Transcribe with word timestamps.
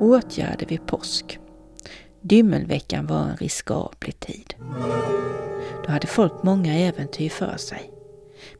åtgärder 0.00 0.66
vid 0.66 0.86
påsk. 0.86 1.38
Dymmelveckan 2.20 3.06
var 3.06 3.22
en 3.22 3.36
riskabel 3.36 4.12
tid. 4.12 4.54
Då 5.84 5.92
hade 5.92 6.06
folk 6.06 6.42
många 6.42 6.74
äventyr 6.74 7.28
för 7.28 7.56
sig. 7.56 7.90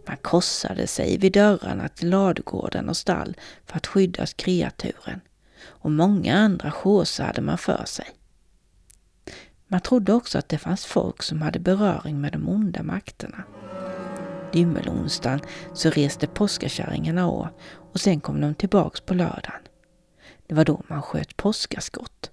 Man 0.07 0.17
korsade 0.17 0.87
sig 0.87 1.19
vid 1.19 1.33
dörrarna 1.33 1.89
till 1.89 2.11
ladugården 2.11 2.89
och 2.89 2.97
stall 2.97 3.37
för 3.67 3.77
att 3.77 3.87
skydda 3.87 4.27
kreaturen. 4.27 5.21
Och 5.65 5.91
många 5.91 6.35
andra 6.35 6.71
chauser 6.71 7.25
hade 7.25 7.41
man 7.41 7.59
för 7.59 7.85
sig. 7.85 8.07
Man 9.69 9.81
trodde 9.81 10.13
också 10.13 10.39
att 10.39 10.49
det 10.49 10.59
fanns 10.59 10.87
folk 10.87 11.23
som 11.23 11.43
hade 11.43 11.59
beröring 11.59 12.21
med 12.21 12.33
de 12.33 12.49
onda 12.49 12.83
makterna. 12.83 13.45
Dymmelonsdagen 14.53 15.41
så 15.75 15.91
reste 15.91 16.27
påskakärringarna 16.27 17.27
av 17.27 17.49
och 17.93 18.01
sen 18.01 18.21
kom 18.21 18.41
de 18.41 18.55
tillbaks 18.55 19.01
på 19.01 19.15
lördagen. 19.15 19.68
Det 20.49 20.55
var 20.55 20.65
då 20.65 20.83
man 20.87 21.03
sköt 21.03 21.37
påskaskott. 21.37 22.31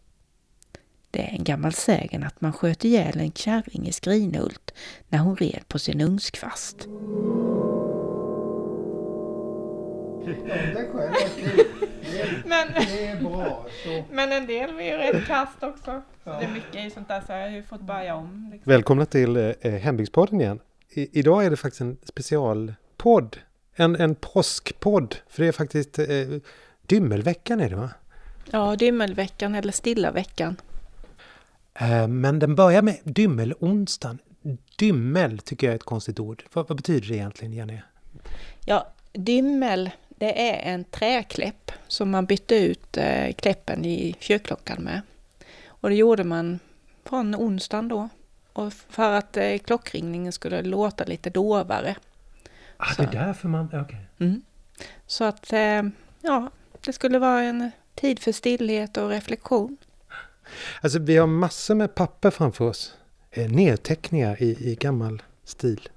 Det 1.12 1.22
är 1.22 1.30
en 1.30 1.44
gammal 1.44 1.74
sägen 1.74 2.24
att 2.24 2.42
man 2.42 2.54
sköt 2.54 2.86
ihjäl 2.86 3.20
en 3.20 3.32
kärring 3.32 3.88
i 3.88 3.92
Skrinhult 3.92 4.74
när 5.10 5.20
hon 5.20 5.36
red 5.36 5.64
på 5.68 5.80
sin 5.80 6.02
ungskvast. 6.02 6.88
men, 12.46 12.68
är. 12.76 14.14
Men 14.14 14.32
en 14.32 14.48
del 14.48 14.74
var 14.74 14.82
ju 14.82 14.98
rätt 14.98 15.28
kast 15.28 15.64
också. 15.64 16.02
Så 16.24 16.30
det 16.30 16.46
är 16.46 16.52
mycket 16.52 16.88
i 16.88 16.90
sånt 16.90 17.08
där 17.08 17.22
så 17.22 17.32
jag 17.32 17.42
har 17.42 17.50
ju 17.50 17.64
fått 17.64 17.82
börja 17.82 18.16
om. 18.16 18.50
Liksom. 18.52 18.72
Välkomna 18.72 19.06
till 19.06 19.56
eh, 19.62 19.72
Hembygdspodden 19.72 20.42
igen. 20.42 20.60
I, 20.90 21.20
idag 21.20 21.46
är 21.46 21.50
det 21.50 21.58
faktiskt 21.58 21.82
en 21.82 21.98
specialpodd. 22.04 23.38
En, 23.74 23.96
en 23.96 24.16
påskpodd. 24.16 25.16
För 25.28 25.44
det 25.44 25.48
är 25.48 25.52
faktiskt 25.52 26.00
eh, 26.00 26.06
Dymmelveckan 26.82 27.60
är 27.60 27.70
det 27.70 27.76
va? 27.76 27.90
Ja, 28.52 28.76
Dymmelveckan 28.76 29.56
eller 29.56 29.72
Stilla 29.72 30.12
veckan. 30.12 30.56
Eh, 31.74 32.08
men 32.08 32.40
den 32.40 32.56
börjar 32.56 32.82
med 32.82 32.98
Dymmelonsdagen. 33.04 34.20
Dymmel 34.76 35.40
tycker 35.40 35.68
jag 35.68 35.72
är 35.72 35.76
ett 35.76 35.84
konstigt 35.84 36.20
ord. 36.20 36.44
Vad, 36.54 36.68
vad 36.68 36.78
betyder 36.78 37.08
det 37.08 37.16
egentligen, 37.16 37.54
Jenny? 37.54 37.82
Ja, 38.66 38.88
dymmel 39.14 39.90
det 40.10 40.50
är 40.52 40.74
en 40.74 40.84
träkläpp 40.84 41.72
som 41.88 42.12
man 42.12 42.26
bytte 42.26 42.56
ut 42.56 42.98
eh, 42.98 43.34
kläppen 43.34 43.86
i 43.86 44.16
kyrkklockan 44.20 44.84
med. 44.84 45.02
Och 45.68 45.90
det 45.90 45.96
gjorde 45.96 46.24
man 46.24 46.60
från 47.04 47.36
onsdagen 47.36 47.88
då. 47.88 48.10
Och 48.54 48.74
för 48.74 49.12
att 49.12 49.38
eh, 49.38 49.58
klockringningen 49.58 50.32
skulle 50.32 50.62
låta 50.62 51.04
lite 51.04 51.30
dovare. 51.30 51.96
Ah, 52.78 52.94
det 52.98 53.04
är 53.04 53.26
därför 53.26 53.48
man... 53.48 53.66
Okej. 53.66 53.82
Okay. 53.82 54.00
Mm. 54.20 54.42
Så 55.08 55.24
att, 55.24 55.54
ja, 56.22 56.50
det 56.82 56.94
skulle 56.94 57.20
vara 57.20 57.42
en 57.42 57.72
tid 57.96 58.20
för 58.20 58.32
stillhet 58.32 58.98
och 58.98 59.10
reflektion. 59.10 59.78
Alltså 60.82 61.00
vi 61.00 61.18
har 61.18 61.28
massor 61.28 61.76
med 61.76 61.96
papper 61.96 62.32
framför 62.32 62.66
oss. 62.66 62.94
Eh, 63.32 63.50
nedteckningar 63.52 64.44
i, 64.44 64.72
i 64.72 64.76
gammal 64.76 65.22
stil. 65.44 65.90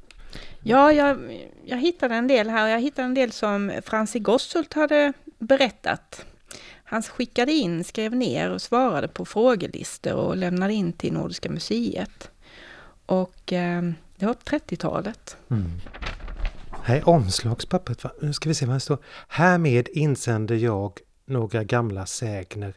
Ja, 0.62 0.92
jag, 0.92 1.40
jag 1.64 1.78
hittade 1.78 2.14
en 2.14 2.28
del 2.28 2.50
här. 2.50 2.68
Jag 2.68 2.80
hittade 2.80 3.06
en 3.06 3.14
del 3.14 3.32
som 3.32 3.72
Franzi 3.84 4.18
Gossult 4.18 4.74
hade 4.74 5.12
berättat. 5.38 6.24
Han 6.84 7.02
skickade 7.02 7.52
in, 7.52 7.84
skrev 7.84 8.16
ner 8.16 8.50
och 8.50 8.62
svarade 8.62 9.08
på 9.08 9.24
frågelistor 9.24 10.14
och 10.14 10.36
lämnade 10.36 10.74
in 10.74 10.92
till 10.92 11.12
Nordiska 11.12 11.50
museet. 11.50 12.30
Och 13.06 13.52
eh, 13.52 13.82
det 14.16 14.26
var 14.26 14.34
på 14.34 14.56
30-talet. 14.56 15.36
Mm. 15.50 15.70
Här 16.82 16.96
är 16.96 17.08
omslagspappret. 17.08 18.04
Nu 18.20 18.32
ska 18.32 18.48
vi 18.48 18.54
se 18.54 18.66
vad 18.66 18.76
det 18.76 18.80
står. 18.80 18.98
Härmed 19.28 19.88
insänder 19.92 20.56
jag 20.56 21.00
några 21.28 21.64
gamla 21.64 22.06
sägner 22.06 22.74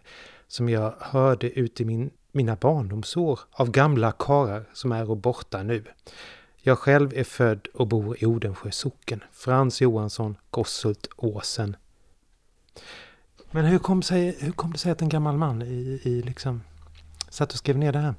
som 0.48 0.70
jag 0.70 0.94
hörde 1.00 1.50
ut 1.60 1.82
i 1.82 1.86
min, 1.86 2.12
mina 2.32 2.56
barndomsår 2.56 3.40
av 3.52 3.72
gamla 3.72 4.12
karar 4.12 4.66
som 4.74 4.92
är 4.92 5.10
och 5.10 5.18
borta 5.18 5.64
nu. 5.64 5.84
Jag 6.58 6.80
själv 6.80 7.14
är 7.16 7.24
född 7.24 7.68
och 7.74 7.88
bor 7.88 8.24
i 8.24 8.26
Odensjö 8.26 8.72
socken. 8.72 9.24
Frans 9.32 9.82
Johansson, 9.82 10.36
Gosshult, 10.50 11.08
Åsen. 11.16 11.76
Men 13.52 13.66
hur 13.66 13.80
kom, 13.80 14.02
sig, 14.02 14.38
hur 14.40 14.52
kom 14.52 14.72
det 14.72 14.78
sig 14.78 14.92
att 14.92 15.02
en 15.02 15.10
gammal 15.10 15.38
man 15.38 15.62
i, 15.62 16.02
i 16.04 16.22
liksom 16.22 16.62
satt 17.30 17.52
och 17.52 17.58
skrev 17.58 17.78
ner 17.78 17.92
det 17.92 18.00
här? 18.00 18.16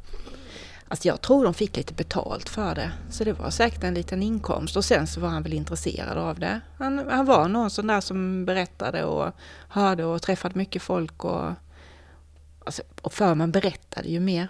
Alltså 0.93 1.09
jag 1.09 1.21
tror 1.21 1.45
de 1.45 1.55
fick 1.55 1.77
lite 1.77 1.95
betalt 1.95 2.49
för 2.49 2.75
det. 2.75 2.93
Så 3.11 3.25
det 3.25 3.33
var 3.33 3.51
säkert 3.51 3.85
en 3.85 3.95
liten 3.95 4.23
inkomst 4.23 4.77
och 4.77 4.85
sen 4.85 5.07
så 5.07 5.21
var 5.21 5.29
han 5.29 5.43
väl 5.43 5.53
intresserad 5.53 6.19
av 6.19 6.39
det. 6.39 6.61
Han, 6.79 7.09
han 7.09 7.27
var 7.27 7.49
någon 7.49 7.71
sån 7.71 7.87
där 7.87 8.01
som 8.01 8.45
berättade 8.45 9.05
och 9.05 9.33
hörde 9.69 10.05
och 10.05 10.23
träffade 10.23 10.59
mycket 10.59 10.83
folk 10.83 11.25
och, 11.25 11.53
alltså, 12.65 12.83
och 13.03 13.13
för 13.13 13.35
man 13.35 13.51
berättade 13.51 14.09
ju 14.09 14.21
mer. 14.21 14.49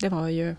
Det 0.00 0.08
var 0.08 0.28
ju 0.28 0.56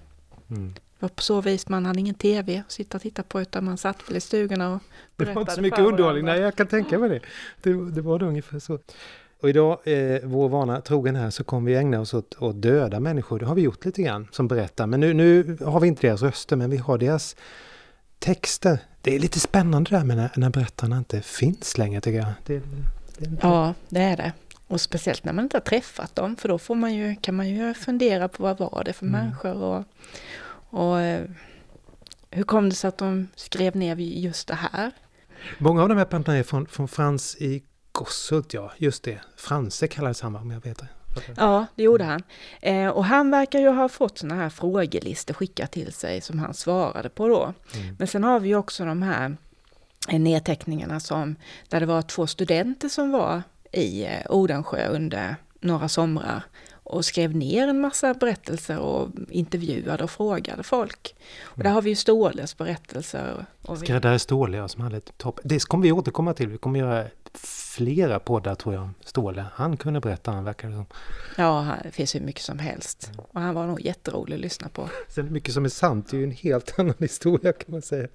mm. 0.50 0.74
Det 0.74 0.81
var 1.00 1.09
på 1.09 1.22
så 1.22 1.42
vis 1.42 1.69
man 1.69 1.86
hade 1.86 2.00
ingen 2.00 2.16
tv 2.16 2.64
att 2.68 2.72
sitta 2.72 2.98
och 2.98 3.02
titta 3.02 3.24
på 3.24 3.42
utan 3.42 3.66
man 3.66 3.78
satt 3.78 4.09
väl 4.09 4.18
i 4.18 4.22
stugorna 4.22 4.74
och 4.74 4.80
berättade 5.18 5.31
Det 5.31 5.36
var 5.36 5.42
inte 5.42 5.56
så 5.56 5.62
mycket 5.62 5.80
underhållning, 5.80 6.25
nej 6.25 6.40
jag 6.40 6.56
kan 6.56 6.68
tänka 6.68 7.00
mig 7.00 7.09
det. 7.09 7.22
Det, 7.62 7.92
det 7.92 8.02
var 8.02 8.19
det 8.19 8.25
ungefär 8.25 8.59
så. 8.59 8.80
Och 9.41 9.50
idag, 9.50 9.79
eh, 9.83 10.19
vår 10.23 10.50
vana 10.50 10.81
trogen 10.81 11.16
här, 11.16 11.29
så 11.29 11.44
kommer 11.44 11.72
vi 11.72 11.77
ägna 11.77 12.00
oss 12.00 12.13
åt, 12.13 12.35
åt 12.39 12.61
döda 12.61 13.00
människor. 13.00 13.39
Det 13.39 13.45
har 13.45 13.55
vi 13.55 13.61
gjort 13.61 13.85
lite 13.85 14.01
grann 14.01 14.27
som 14.31 14.47
berättar. 14.47 14.88
Men 14.88 15.00
nu, 15.00 15.13
nu 15.13 15.57
har 15.66 15.79
vi 15.79 15.88
inte 15.88 16.07
deras 16.07 16.22
röster, 16.22 16.55
men 16.55 16.69
vi 16.69 16.77
har 16.77 16.97
deras 16.97 17.35
texter. 18.19 18.79
Det 19.01 19.16
är 19.16 19.19
lite 19.19 19.39
spännande 19.39 19.89
där 19.89 20.03
med 20.03 20.17
när, 20.17 20.31
när 20.35 20.50
berättarna 20.50 20.97
inte 20.97 21.22
finns 21.22 21.77
längre 21.77 22.01
tycker 22.01 22.17
jag. 22.17 22.27
Det, 22.45 22.61
det 23.17 23.38
ja, 23.41 23.73
det 23.89 24.01
är 24.01 24.17
det. 24.17 24.33
Och 24.67 24.81
speciellt 24.81 25.23
när 25.23 25.33
man 25.33 25.45
inte 25.45 25.57
har 25.57 25.61
träffat 25.61 26.16
dem, 26.16 26.35
för 26.35 26.50
då 26.50 26.57
får 26.57 26.75
man 26.75 26.94
ju, 26.94 27.16
kan 27.16 27.35
man 27.35 27.50
ju 27.50 27.73
fundera 27.73 28.27
på 28.27 28.44
vad 28.44 28.57
var 28.57 28.83
det 28.85 28.94
för 28.94 29.06
mm. 29.06 29.21
människor 29.21 29.63
och, 29.63 29.83
och 30.69 31.01
eh, 31.01 31.25
hur 32.31 32.44
kom 32.44 32.69
det 32.69 32.75
sig 32.75 32.88
att 32.88 32.97
de 32.97 33.27
skrev 33.35 33.75
ner 33.75 33.95
just 33.95 34.47
det 34.47 34.56
här? 34.56 34.91
Många 35.57 35.81
av 35.81 35.89
de 35.89 35.97
här 35.97 36.06
punkterna 36.06 36.38
är 36.38 36.44
från, 36.44 36.67
från 36.67 36.88
Frans 36.88 37.35
i 37.39 37.63
Gossult, 38.00 38.54
ja, 38.54 38.72
just 38.78 39.04
det. 39.04 39.20
Franse 39.36 39.88
kallades 39.88 40.22
han 40.22 40.36
om 40.36 40.52
jag 40.52 40.64
vet 40.64 40.78
det. 40.78 40.88
Ja, 41.36 41.66
det 41.76 41.84
gjorde 41.84 42.04
han. 42.04 42.24
Eh, 42.62 42.88
och 42.88 43.06
han 43.06 43.32
verkar 43.32 43.60
ju 43.60 43.70
ha 43.70 43.90
fått 43.90 44.18
sådana 44.18 44.42
här 44.42 44.50
frågelistor 44.50 45.34
skickat 45.34 45.72
till 45.72 45.94
sig 45.94 46.22
som 46.22 46.40
han 46.40 46.54
svarade 46.54 47.10
på 47.10 47.28
då. 47.28 47.54
Mm. 47.76 47.96
Men 48.00 48.08
sen 48.08 48.24
har 48.24 48.40
vi 48.40 48.48
ju 48.48 48.56
också 48.56 48.86
de 48.86 49.02
här 49.02 49.38
eh, 50.08 50.20
nedteckningarna 50.20 51.00
som, 51.00 51.36
där 51.70 51.80
det 51.80 51.86
var 51.86 52.02
två 52.02 52.28
studenter 52.28 52.90
som 52.90 53.12
var 53.12 53.42
i 53.72 54.06
eh, 54.06 54.22
Odensjö 54.30 54.88
under 54.88 55.36
några 55.60 55.90
somrar 55.90 56.44
och 56.89 57.05
skrev 57.05 57.35
ner 57.35 57.67
en 57.67 57.81
massa 57.81 58.13
berättelser 58.13 58.79
och 58.79 59.09
intervjuade 59.29 60.03
och 60.03 60.11
frågade 60.11 60.63
folk. 60.63 61.16
Och 61.41 61.63
där 61.63 61.69
har 61.69 61.81
vi 61.81 61.89
ju 61.89 61.95
Ståhles 61.95 62.57
berättelser. 62.57 63.45
Skräddare 63.77 64.19
Ståhle, 64.19 64.57
ja, 64.57 64.67
som 64.67 64.81
hade 64.81 64.97
ett 64.97 65.17
topp. 65.17 65.39
Det 65.44 65.63
kommer 65.63 65.83
vi 65.83 65.91
återkomma 65.91 66.33
till. 66.33 66.47
Vi 66.47 66.57
kommer 66.57 66.79
göra 66.79 67.05
flera 67.33 68.19
poddar 68.19 68.55
tror 68.55 68.75
jag 68.75 68.83
om 68.83 68.94
Ståhle. 69.05 69.45
Han 69.53 69.77
kunde 69.77 70.00
berätta, 70.00 70.31
han 70.31 70.44
verkar 70.44 70.72
som. 70.72 70.85
Ja, 71.38 71.75
det 71.83 71.91
finns 71.91 72.16
hur 72.16 72.22
mycket 72.22 72.44
som 72.44 72.59
helst. 72.59 73.11
Och 73.17 73.41
han 73.41 73.56
var 73.56 73.67
nog 73.67 73.81
jätterolig 73.81 74.35
att 74.35 74.41
lyssna 74.41 74.69
på. 74.69 74.89
Sen 75.07 75.33
mycket 75.33 75.53
som 75.53 75.66
är 75.66 75.69
sant, 75.69 76.07
det 76.11 76.17
är 76.17 76.19
ju 76.19 76.23
en 76.23 76.31
helt 76.31 76.73
annan 76.79 76.95
historia 77.00 77.53
kan 77.53 77.71
man 77.71 77.81
säga. 77.81 78.07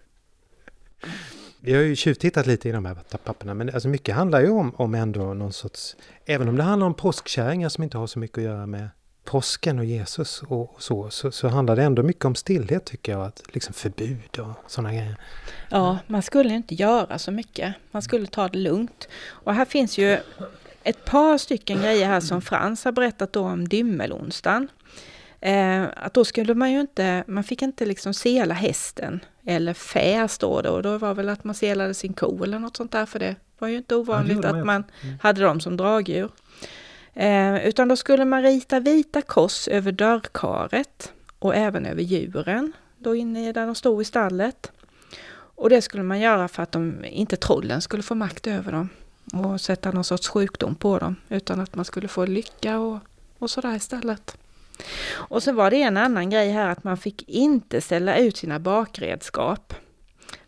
Vi 1.65 1.75
har 1.75 1.83
ju 1.83 1.97
tjuvtittat 1.97 2.47
lite 2.47 2.69
i 2.69 2.73
de 2.73 2.85
här 2.85 2.97
papperna, 3.25 3.55
men 3.55 3.71
alltså 3.75 3.89
mycket 3.89 4.15
handlar 4.15 4.41
ju 4.41 4.51
om, 4.51 4.75
om 4.77 4.95
ändå 4.95 5.35
någon 5.35 5.53
sorts... 5.53 5.97
Även 6.27 6.49
om 6.49 6.57
det 6.57 6.63
handlar 6.63 6.87
om 6.87 6.95
påskkärringar 6.95 7.69
som 7.69 7.85
inte 7.85 7.99
har 7.99 8.07
så 8.07 8.19
mycket 8.19 8.39
att 8.39 8.45
göra 8.45 8.67
med 8.67 8.89
påsken 9.25 9.79
och 9.79 9.85
Jesus 9.85 10.43
och 10.43 10.77
så, 10.79 11.11
så, 11.11 11.31
så 11.31 11.49
handlar 11.49 11.77
det 11.77 11.83
ändå 11.83 12.03
mycket 12.03 12.25
om 12.25 12.35
stillhet 12.35 12.85
tycker 12.85 13.13
jag. 13.13 13.27
Att 13.27 13.43
liksom 13.53 13.75
förbud 13.75 14.39
och 14.39 14.71
sådana 14.71 14.93
grejer. 14.93 15.17
Ja, 15.71 15.99
man 16.07 16.23
skulle 16.23 16.55
inte 16.55 16.75
göra 16.75 17.19
så 17.19 17.31
mycket. 17.31 17.75
Man 17.91 18.03
skulle 18.03 18.27
ta 18.27 18.49
det 18.49 18.59
lugnt. 18.59 19.09
Och 19.27 19.55
här 19.55 19.65
finns 19.65 19.99
ju 19.99 20.19
ett 20.83 21.05
par 21.05 21.39
stycken 21.39 21.79
grejer 21.79 22.07
här 22.07 22.21
som 22.21 22.43
Frans 22.43 22.85
har 22.85 22.93
berättat 22.93 23.33
då 23.33 23.41
om 23.41 23.69
dymmelonsdagen. 23.69 24.69
Eh, 25.45 25.87
att 25.97 26.15
då 26.15 26.25
skulle 26.25 26.55
man 26.55 26.73
ju 26.73 26.81
inte, 26.81 27.25
man 27.27 27.45
fick 27.45 27.63
inte 27.63 27.87
liksom 27.87 28.15
sela 28.15 28.55
hästen 28.55 29.21
eller 29.47 29.75
fä 29.75 30.29
står 30.29 30.63
det 30.63 30.71
och 30.71 30.83
då 30.83 30.99
var 30.99 31.15
väl 31.15 31.29
att 31.29 31.45
man 31.45 31.55
selade 31.55 31.95
sin 31.95 32.13
ko 32.13 32.45
eller 32.45 32.59
något 32.59 32.77
sånt 32.77 32.93
där 32.93 33.07
för 33.07 33.19
det 33.19 33.37
var 33.59 33.69
ju 33.69 33.77
inte 33.77 33.97
ovanligt 33.97 34.39
ja, 34.43 34.49
att 34.49 34.67
man 34.67 34.85
mm. 35.03 35.19
hade 35.23 35.43
dem 35.43 35.61
som 35.61 35.77
dragdjur. 35.77 36.31
Eh, 37.15 37.67
utan 37.67 37.89
då 37.89 37.97
skulle 37.97 38.25
man 38.25 38.43
rita 38.43 38.81
vita 38.81 39.23
kors 39.23 39.69
över 39.69 39.93
dörrkaret 39.93 41.13
och 41.39 41.55
även 41.55 41.87
över 41.87 42.03
djuren, 42.03 42.73
då 42.99 43.15
inne 43.15 43.53
där 43.53 43.67
de 43.67 43.75
stod 43.75 44.03
i 44.03 44.05
stallet. 44.05 44.73
Och 45.35 45.71
det 45.71 45.83
skulle 45.83 46.03
man 46.03 46.21
göra 46.21 46.49
för 46.49 46.63
att 46.63 46.73
de, 46.73 47.05
inte 47.05 47.37
trollen 47.37 47.83
skulle 47.83 48.03
få 48.03 48.15
makt 48.15 48.47
över 48.47 48.73
dem 48.73 48.89
och 49.33 49.61
sätta 49.61 49.91
någon 49.91 50.05
sorts 50.05 50.29
sjukdom 50.29 50.75
på 50.75 50.99
dem, 50.99 51.17
utan 51.29 51.61
att 51.61 51.75
man 51.75 51.85
skulle 51.85 52.09
få 52.09 52.27
lycka 52.27 52.79
och, 52.79 52.99
och 53.39 53.51
sådär 53.51 53.77
istället. 53.77 54.37
Och 55.13 55.43
så 55.43 55.53
var 55.53 55.71
det 55.71 55.83
en 55.83 55.97
annan 55.97 56.31
grej 56.31 56.51
här 56.51 56.69
att 56.69 56.85
man 56.85 56.97
fick 56.97 57.29
inte 57.29 57.81
ställa 57.81 58.19
ut 58.19 58.37
sina 58.37 58.59
bakredskap. 58.59 59.75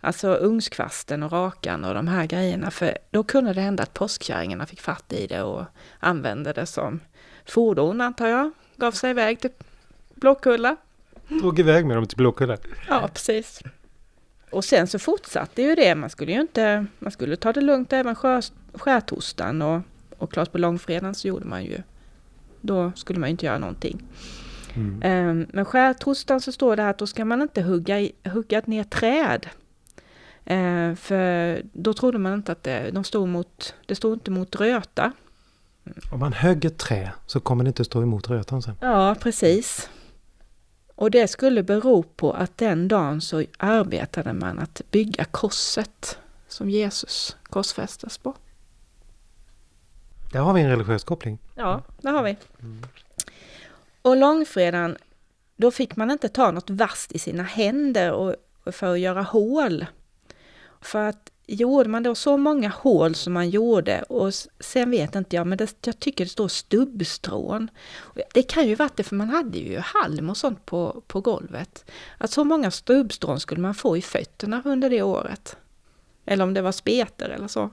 Alltså 0.00 0.36
ugnskvasten 0.40 1.22
och 1.22 1.32
rakan 1.32 1.84
och 1.84 1.94
de 1.94 2.08
här 2.08 2.26
grejerna. 2.26 2.70
För 2.70 2.98
då 3.10 3.22
kunde 3.22 3.52
det 3.52 3.60
hända 3.60 3.82
att 3.82 3.94
påskkärringarna 3.94 4.66
fick 4.66 4.80
fatt 4.80 5.12
i 5.12 5.26
det 5.26 5.42
och 5.42 5.64
använde 6.00 6.52
det 6.52 6.66
som 6.66 7.00
fordon 7.44 8.00
antar 8.00 8.26
jag. 8.26 8.50
Gav 8.76 8.92
sig 8.92 9.10
iväg 9.10 9.40
till 9.40 9.50
Blåkulla. 10.14 10.76
Drog 11.28 11.58
iväg 11.58 11.86
med 11.86 11.96
dem 11.96 12.06
till 12.06 12.16
Blåkulla? 12.16 12.56
Ja, 12.88 13.08
precis. 13.14 13.60
Och 14.50 14.64
sen 14.64 14.86
så 14.86 14.98
fortsatte 14.98 15.62
ju 15.62 15.74
det. 15.74 15.94
Man 15.94 16.10
skulle 16.10 16.32
ju 16.32 16.40
inte, 16.40 16.86
man 16.98 17.12
skulle 17.12 17.36
ta 17.36 17.52
det 17.52 17.60
lugnt 17.60 17.92
även 17.92 18.14
skär, 18.14 18.44
skärtorsdagen 18.72 19.62
och, 19.62 19.80
och 20.18 20.32
klart 20.32 20.52
på 20.52 20.58
långfredagen 20.58 21.14
så 21.14 21.28
gjorde 21.28 21.44
man 21.44 21.64
ju, 21.64 21.82
då 22.66 22.92
skulle 22.94 23.18
man 23.18 23.28
ju 23.28 23.30
inte 23.30 23.46
göra 23.46 23.58
någonting. 23.58 24.02
Mm. 24.74 25.28
Um, 25.28 25.46
men 25.52 25.64
skärtorsdagen 25.64 26.40
så 26.40 26.52
står 26.52 26.76
det 26.76 26.88
att 26.88 26.98
då 26.98 27.06
ska 27.06 27.24
man 27.24 27.42
inte 27.42 27.62
hugga, 27.62 28.08
hugga 28.24 28.62
ner 28.64 28.84
träd. 28.84 29.46
Uh, 30.50 30.94
för 30.94 31.62
då 31.72 31.94
trodde 31.94 32.18
man 32.18 32.34
inte 32.34 32.52
att 32.52 32.62
det, 32.62 32.90
de 32.90 33.04
stod 33.04 33.28
mot, 33.28 33.74
det 33.86 33.94
stod 33.94 34.12
inte 34.12 34.30
mot 34.30 34.56
röta. 34.56 35.12
Om 36.12 36.20
man 36.20 36.32
högger 36.32 36.70
trä 36.70 37.12
så 37.26 37.40
kommer 37.40 37.64
det 37.64 37.68
inte 37.68 37.84
stå 37.84 38.02
emot 38.02 38.30
rötan 38.30 38.62
sen? 38.62 38.74
Ja, 38.80 39.16
precis. 39.20 39.90
Och 40.94 41.10
det 41.10 41.28
skulle 41.28 41.62
bero 41.62 42.02
på 42.02 42.32
att 42.32 42.58
den 42.58 42.88
dagen 42.88 43.20
så 43.20 43.44
arbetade 43.58 44.32
man 44.32 44.58
att 44.58 44.80
bygga 44.90 45.24
korset 45.24 46.18
som 46.48 46.70
Jesus 46.70 47.36
korsfästes 47.42 48.18
på. 48.18 48.34
Där 50.32 50.40
har 50.40 50.54
vi 50.54 50.60
en 50.60 50.70
religiös 50.70 51.04
koppling. 51.04 51.38
Ja, 51.54 51.82
det 52.00 52.08
har 52.08 52.22
vi. 52.22 52.36
Mm. 52.62 52.82
Och 54.02 54.16
långfredagen, 54.16 54.96
då 55.56 55.70
fick 55.70 55.96
man 55.96 56.10
inte 56.10 56.28
ta 56.28 56.50
något 56.50 56.70
vasst 56.70 57.12
i 57.12 57.18
sina 57.18 57.42
händer 57.42 58.12
och, 58.12 58.34
för 58.66 58.92
att 58.92 59.00
göra 59.00 59.22
hål. 59.22 59.86
För 60.80 61.08
att 61.08 61.30
gjorde 61.46 61.88
man 61.88 62.02
då 62.02 62.14
så 62.14 62.36
många 62.36 62.68
hål 62.68 63.14
som 63.14 63.32
man 63.32 63.50
gjorde 63.50 64.02
och 64.02 64.34
sen 64.60 64.90
vet 64.90 65.14
inte 65.14 65.36
jag, 65.36 65.46
men 65.46 65.58
det, 65.58 65.86
jag 65.86 65.98
tycker 65.98 66.24
det 66.24 66.30
står 66.30 66.48
stubbstrån. 66.48 67.70
Det 68.34 68.42
kan 68.42 68.66
ju 68.68 68.74
varit 68.74 68.96
det 68.96 69.02
för 69.02 69.16
man 69.16 69.28
hade 69.28 69.58
ju 69.58 69.78
halm 69.78 70.30
och 70.30 70.36
sånt 70.36 70.66
på, 70.66 71.02
på 71.06 71.20
golvet. 71.20 71.90
Att 72.18 72.30
så 72.30 72.44
många 72.44 72.70
stubbstrån 72.70 73.40
skulle 73.40 73.60
man 73.60 73.74
få 73.74 73.96
i 73.96 74.02
fötterna 74.02 74.62
under 74.64 74.90
det 74.90 75.02
året. 75.02 75.56
Eller 76.24 76.44
om 76.44 76.54
det 76.54 76.62
var 76.62 76.72
speter 76.72 77.28
eller 77.28 77.48
så. 77.48 77.70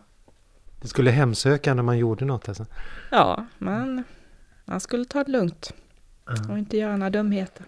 Det 0.84 0.90
skulle 0.90 1.12
hemsöka 1.12 1.74
när 1.74 1.84
man 1.84 1.98
gjorde 1.98 2.26
något 2.26 2.50
alltså? 2.50 2.66
Ja, 3.12 3.46
man, 3.58 4.04
man 4.66 4.80
skulle 4.80 5.06
ta 5.06 5.24
det 5.24 5.32
lugnt 5.32 5.74
och 6.50 6.58
inte 6.58 6.78
göra 6.78 6.98
några 6.98 7.10
dumheter. 7.10 7.66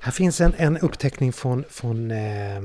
Här 0.00 0.12
finns 0.12 0.40
en, 0.40 0.54
en 0.56 0.78
uppteckning 0.78 1.32
från, 1.32 1.64
från 1.70 2.10
eh, 2.10 2.60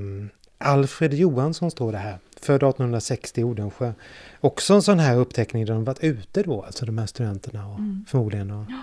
Alfred 0.57 1.13
Johansson 1.13 1.71
står 1.71 1.91
det 1.91 1.97
här. 1.97 2.17
Född 2.41 2.55
1860 2.55 3.41
i 3.41 3.43
Odensjö. 3.43 3.93
Också 4.41 4.73
en 4.73 4.81
sån 4.81 4.99
här 4.99 5.17
uppteckning 5.17 5.65
där 5.65 5.73
de 5.73 5.83
varit 5.83 6.03
ute 6.03 6.43
då, 6.43 6.61
alltså 6.61 6.85
de 6.85 6.97
här 6.97 7.05
studenterna 7.05 7.67
och 7.67 7.79
mm. 7.79 8.05
förmodligen. 8.07 8.51
Och, 8.51 8.65
ja. 8.69 8.81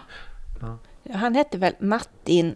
Ja. 0.61 0.79
Han 1.15 1.35
hette 1.35 1.59
väl 1.59 1.75
Martin, 1.81 2.55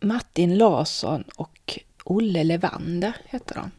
Martin 0.00 0.58
Larsson 0.58 1.24
och 1.36 1.78
Olle 2.04 2.44
Levander 2.44 3.16
hette 3.24 3.54
de. 3.54 3.70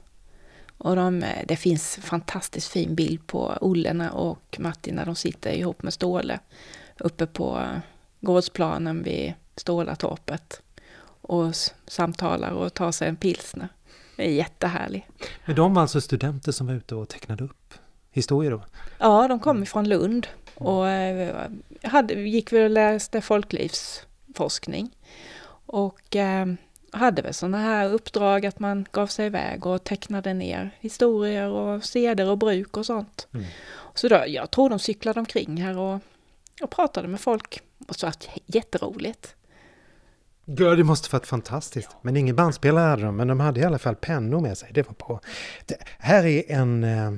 Och 0.77 0.95
de, 0.95 1.23
det 1.47 1.55
finns 1.55 1.99
fantastiskt 2.01 2.67
fin 2.67 2.95
bild 2.95 3.27
på 3.27 3.57
Olle 3.61 4.09
och 4.09 4.57
Martin 4.59 4.95
när 4.95 5.05
de 5.05 5.15
sitter 5.15 5.51
ihop 5.51 5.83
med 5.83 5.93
Ståle 5.93 6.39
uppe 6.99 7.25
på 7.25 7.67
gårdsplanen 8.21 9.03
vid 9.03 9.33
Stålatorpet 9.55 10.61
och 11.21 11.55
samtalar 11.87 12.51
och 12.51 12.73
tar 12.73 12.91
sig 12.91 13.07
en 13.09 13.15
pilsner. 13.15 13.69
Det 14.15 14.27
är 14.27 14.31
jättehärlig. 14.31 15.07
Men 15.45 15.55
de 15.55 15.73
var 15.73 15.81
alltså 15.81 16.01
studenter 16.01 16.51
som 16.51 16.67
var 16.67 16.73
ute 16.73 16.95
och 16.95 17.09
tecknade 17.09 17.43
upp 17.43 17.73
historier 18.11 18.51
då? 18.51 18.63
Ja, 18.97 19.27
de 19.27 19.39
kom 19.39 19.63
ifrån 19.63 19.89
Lund 19.89 20.27
och 20.55 20.89
eh, 20.89 21.47
hade, 21.83 22.13
gick 22.13 22.51
väl 22.51 22.63
och 22.63 22.69
läste 22.69 23.21
folklivsforskning. 23.21 24.95
Och 25.65 26.15
eh, 26.15 26.45
hade 26.97 27.21
väl 27.21 27.33
sådana 27.33 27.57
här 27.57 27.93
uppdrag 27.93 28.45
att 28.45 28.59
man 28.59 28.85
gav 28.91 29.07
sig 29.07 29.25
iväg 29.25 29.65
och 29.65 29.83
tecknade 29.83 30.33
ner 30.33 30.71
historier 30.79 31.49
och 31.49 31.83
seder 31.83 32.29
och 32.29 32.37
bruk 32.37 32.77
och 32.77 32.85
sånt. 32.85 33.27
Mm. 33.33 33.45
Så 33.93 34.07
då, 34.07 34.23
jag 34.27 34.51
tror 34.51 34.69
de 34.69 34.79
cyklade 34.79 35.19
omkring 35.19 35.57
här 35.57 35.77
och, 35.77 35.99
och 36.61 36.69
pratade 36.69 37.07
med 37.07 37.19
folk. 37.19 37.61
Och 37.87 37.95
så 37.95 38.07
att 38.07 38.27
jätteroligt. 38.45 39.35
Ja, 40.45 40.75
det 40.75 40.83
måste 40.83 41.15
varit 41.15 41.27
fantastiskt. 41.27 41.89
Men 42.01 42.17
ingen 42.17 42.35
bandspelare 42.35 42.89
hade 42.89 43.03
de, 43.03 43.15
men 43.15 43.27
de 43.27 43.39
hade 43.39 43.59
i 43.59 43.63
alla 43.63 43.79
fall 43.79 43.95
pennor 43.95 44.39
med 44.39 44.57
sig. 44.57 44.69
Det 44.73 44.87
var 44.87 45.07
bra. 45.07 45.21
Det 45.65 45.77
här 45.99 46.25
är 46.25 46.51
en 46.51 46.83
eh, 46.83 47.11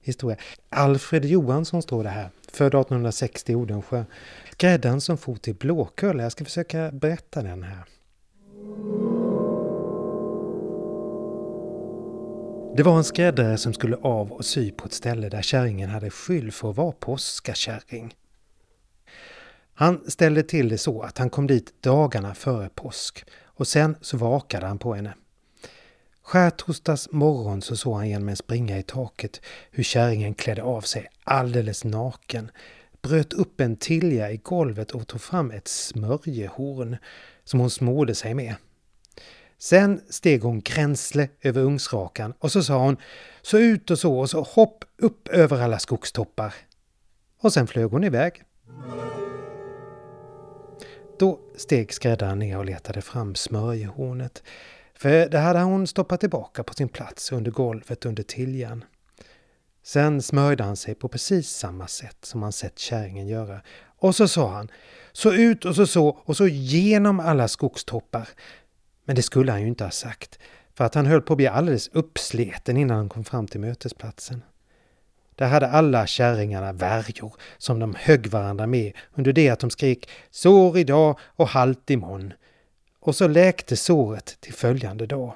historia. 0.00 0.36
Alfred 0.68 1.24
Johansson 1.24 1.82
står 1.82 2.04
det 2.04 2.10
här, 2.10 2.30
född 2.52 2.74
1860 2.74 3.52
i 3.52 3.54
Odensjö. 3.54 4.04
Skräddaren 4.52 5.00
som 5.00 5.18
for 5.18 5.36
till 5.36 5.54
Blåkulla. 5.54 6.22
Jag 6.22 6.32
ska 6.32 6.44
försöka 6.44 6.90
berätta 6.92 7.42
den 7.42 7.62
här. 7.62 7.84
Det 12.76 12.82
var 12.82 12.96
en 12.96 13.04
skräddare 13.04 13.58
som 13.58 13.74
skulle 13.74 13.96
av 13.96 14.32
och 14.32 14.44
sy 14.44 14.70
på 14.70 14.86
ett 14.86 14.92
ställe 14.92 15.28
där 15.28 15.42
kärringen 15.42 15.90
hade 15.90 16.10
skyll 16.10 16.52
för 16.52 16.70
att 16.70 16.76
vara 16.76 16.92
påskakärring. 16.92 18.14
Han 19.74 20.10
ställde 20.10 20.42
till 20.42 20.68
det 20.68 20.78
så 20.78 21.02
att 21.02 21.18
han 21.18 21.30
kom 21.30 21.46
dit 21.46 21.82
dagarna 21.82 22.34
före 22.34 22.68
påsk 22.68 23.24
och 23.44 23.68
sen 23.68 23.96
så 24.00 24.16
vakade 24.16 24.66
han 24.66 24.78
på 24.78 24.94
henne. 24.94 25.14
Skärtorsdags 26.22 27.08
morgon 27.12 27.62
så 27.62 27.76
såg 27.76 27.94
han 27.96 28.08
genom 28.08 28.28
en 28.28 28.36
springa 28.36 28.78
i 28.78 28.82
taket 28.82 29.40
hur 29.70 29.82
kärringen 29.82 30.34
klädde 30.34 30.62
av 30.62 30.80
sig 30.80 31.08
alldeles 31.24 31.84
naken, 31.84 32.50
bröt 33.02 33.32
upp 33.32 33.60
en 33.60 33.76
tilja 33.76 34.30
i 34.30 34.36
golvet 34.36 34.90
och 34.90 35.06
tog 35.06 35.20
fram 35.20 35.50
ett 35.50 35.68
smörjehorn 35.68 36.96
som 37.44 37.60
hon 37.60 37.70
smorde 37.70 38.14
sig 38.14 38.34
med. 38.34 38.54
Sen 39.62 40.00
steg 40.08 40.42
hon 40.42 40.60
gränsle 40.60 41.28
över 41.40 41.62
ugnsrakan 41.62 42.34
och 42.38 42.52
så 42.52 42.62
sa 42.62 42.78
hon 42.78 42.96
så 43.42 43.58
ut 43.58 43.90
och 43.90 43.98
så 43.98 44.18
och 44.18 44.30
så 44.30 44.42
hopp 44.42 44.84
upp 44.98 45.28
över 45.28 45.60
alla 45.60 45.78
skogstoppar. 45.78 46.54
Och 47.38 47.52
sen 47.52 47.66
flög 47.66 47.90
hon 47.90 48.04
iväg. 48.04 48.42
Då 51.18 51.40
steg 51.56 51.92
skräddaren 51.92 52.38
ner 52.38 52.58
och 52.58 52.64
letade 52.64 53.02
fram 53.02 53.34
smörjehornet. 53.34 54.42
För 54.94 55.28
det 55.28 55.38
hade 55.38 55.60
hon 55.60 55.86
stoppat 55.86 56.20
tillbaka 56.20 56.62
på 56.62 56.74
sin 56.74 56.88
plats 56.88 57.32
under 57.32 57.50
golvet 57.50 58.06
under 58.06 58.22
tiljan. 58.22 58.84
Sen 59.82 60.22
smörjde 60.22 60.64
han 60.64 60.76
sig 60.76 60.94
på 60.94 61.08
precis 61.08 61.50
samma 61.50 61.86
sätt 61.86 62.18
som 62.22 62.42
han 62.42 62.52
sett 62.52 62.78
kärringen 62.78 63.26
göra. 63.28 63.60
Och 63.98 64.14
så 64.14 64.28
sa 64.28 64.52
han, 64.52 64.68
så 65.12 65.32
ut 65.32 65.64
och 65.64 65.74
så 65.74 65.86
så 65.86 66.08
och 66.08 66.36
så 66.36 66.46
genom 66.46 67.20
alla 67.20 67.48
skogstoppar. 67.48 68.28
Men 69.04 69.16
det 69.16 69.22
skulle 69.22 69.52
han 69.52 69.60
ju 69.60 69.66
inte 69.66 69.84
ha 69.84 69.90
sagt, 69.90 70.38
för 70.74 70.84
att 70.84 70.94
han 70.94 71.06
höll 71.06 71.22
på 71.22 71.32
att 71.32 71.36
bli 71.36 71.46
alldeles 71.46 71.88
uppsleten 71.88 72.76
innan 72.76 72.96
han 72.96 73.08
kom 73.08 73.24
fram 73.24 73.46
till 73.46 73.60
mötesplatsen. 73.60 74.42
Där 75.34 75.48
hade 75.48 75.68
alla 75.68 76.06
kärringarna 76.06 76.72
värjor 76.72 77.34
som 77.58 77.78
de 77.78 77.94
högg 77.98 78.26
varandra 78.26 78.66
med 78.66 78.92
under 79.14 79.32
det 79.32 79.48
att 79.48 79.60
de 79.60 79.70
skrek 79.70 80.08
sår 80.30 80.78
idag 80.78 81.18
och 81.36 81.48
halt 81.48 81.90
imorgon. 81.90 82.32
Och 83.00 83.16
så 83.16 83.28
läkte 83.28 83.76
såret 83.76 84.36
till 84.40 84.54
följande 84.54 85.06
dag. 85.06 85.34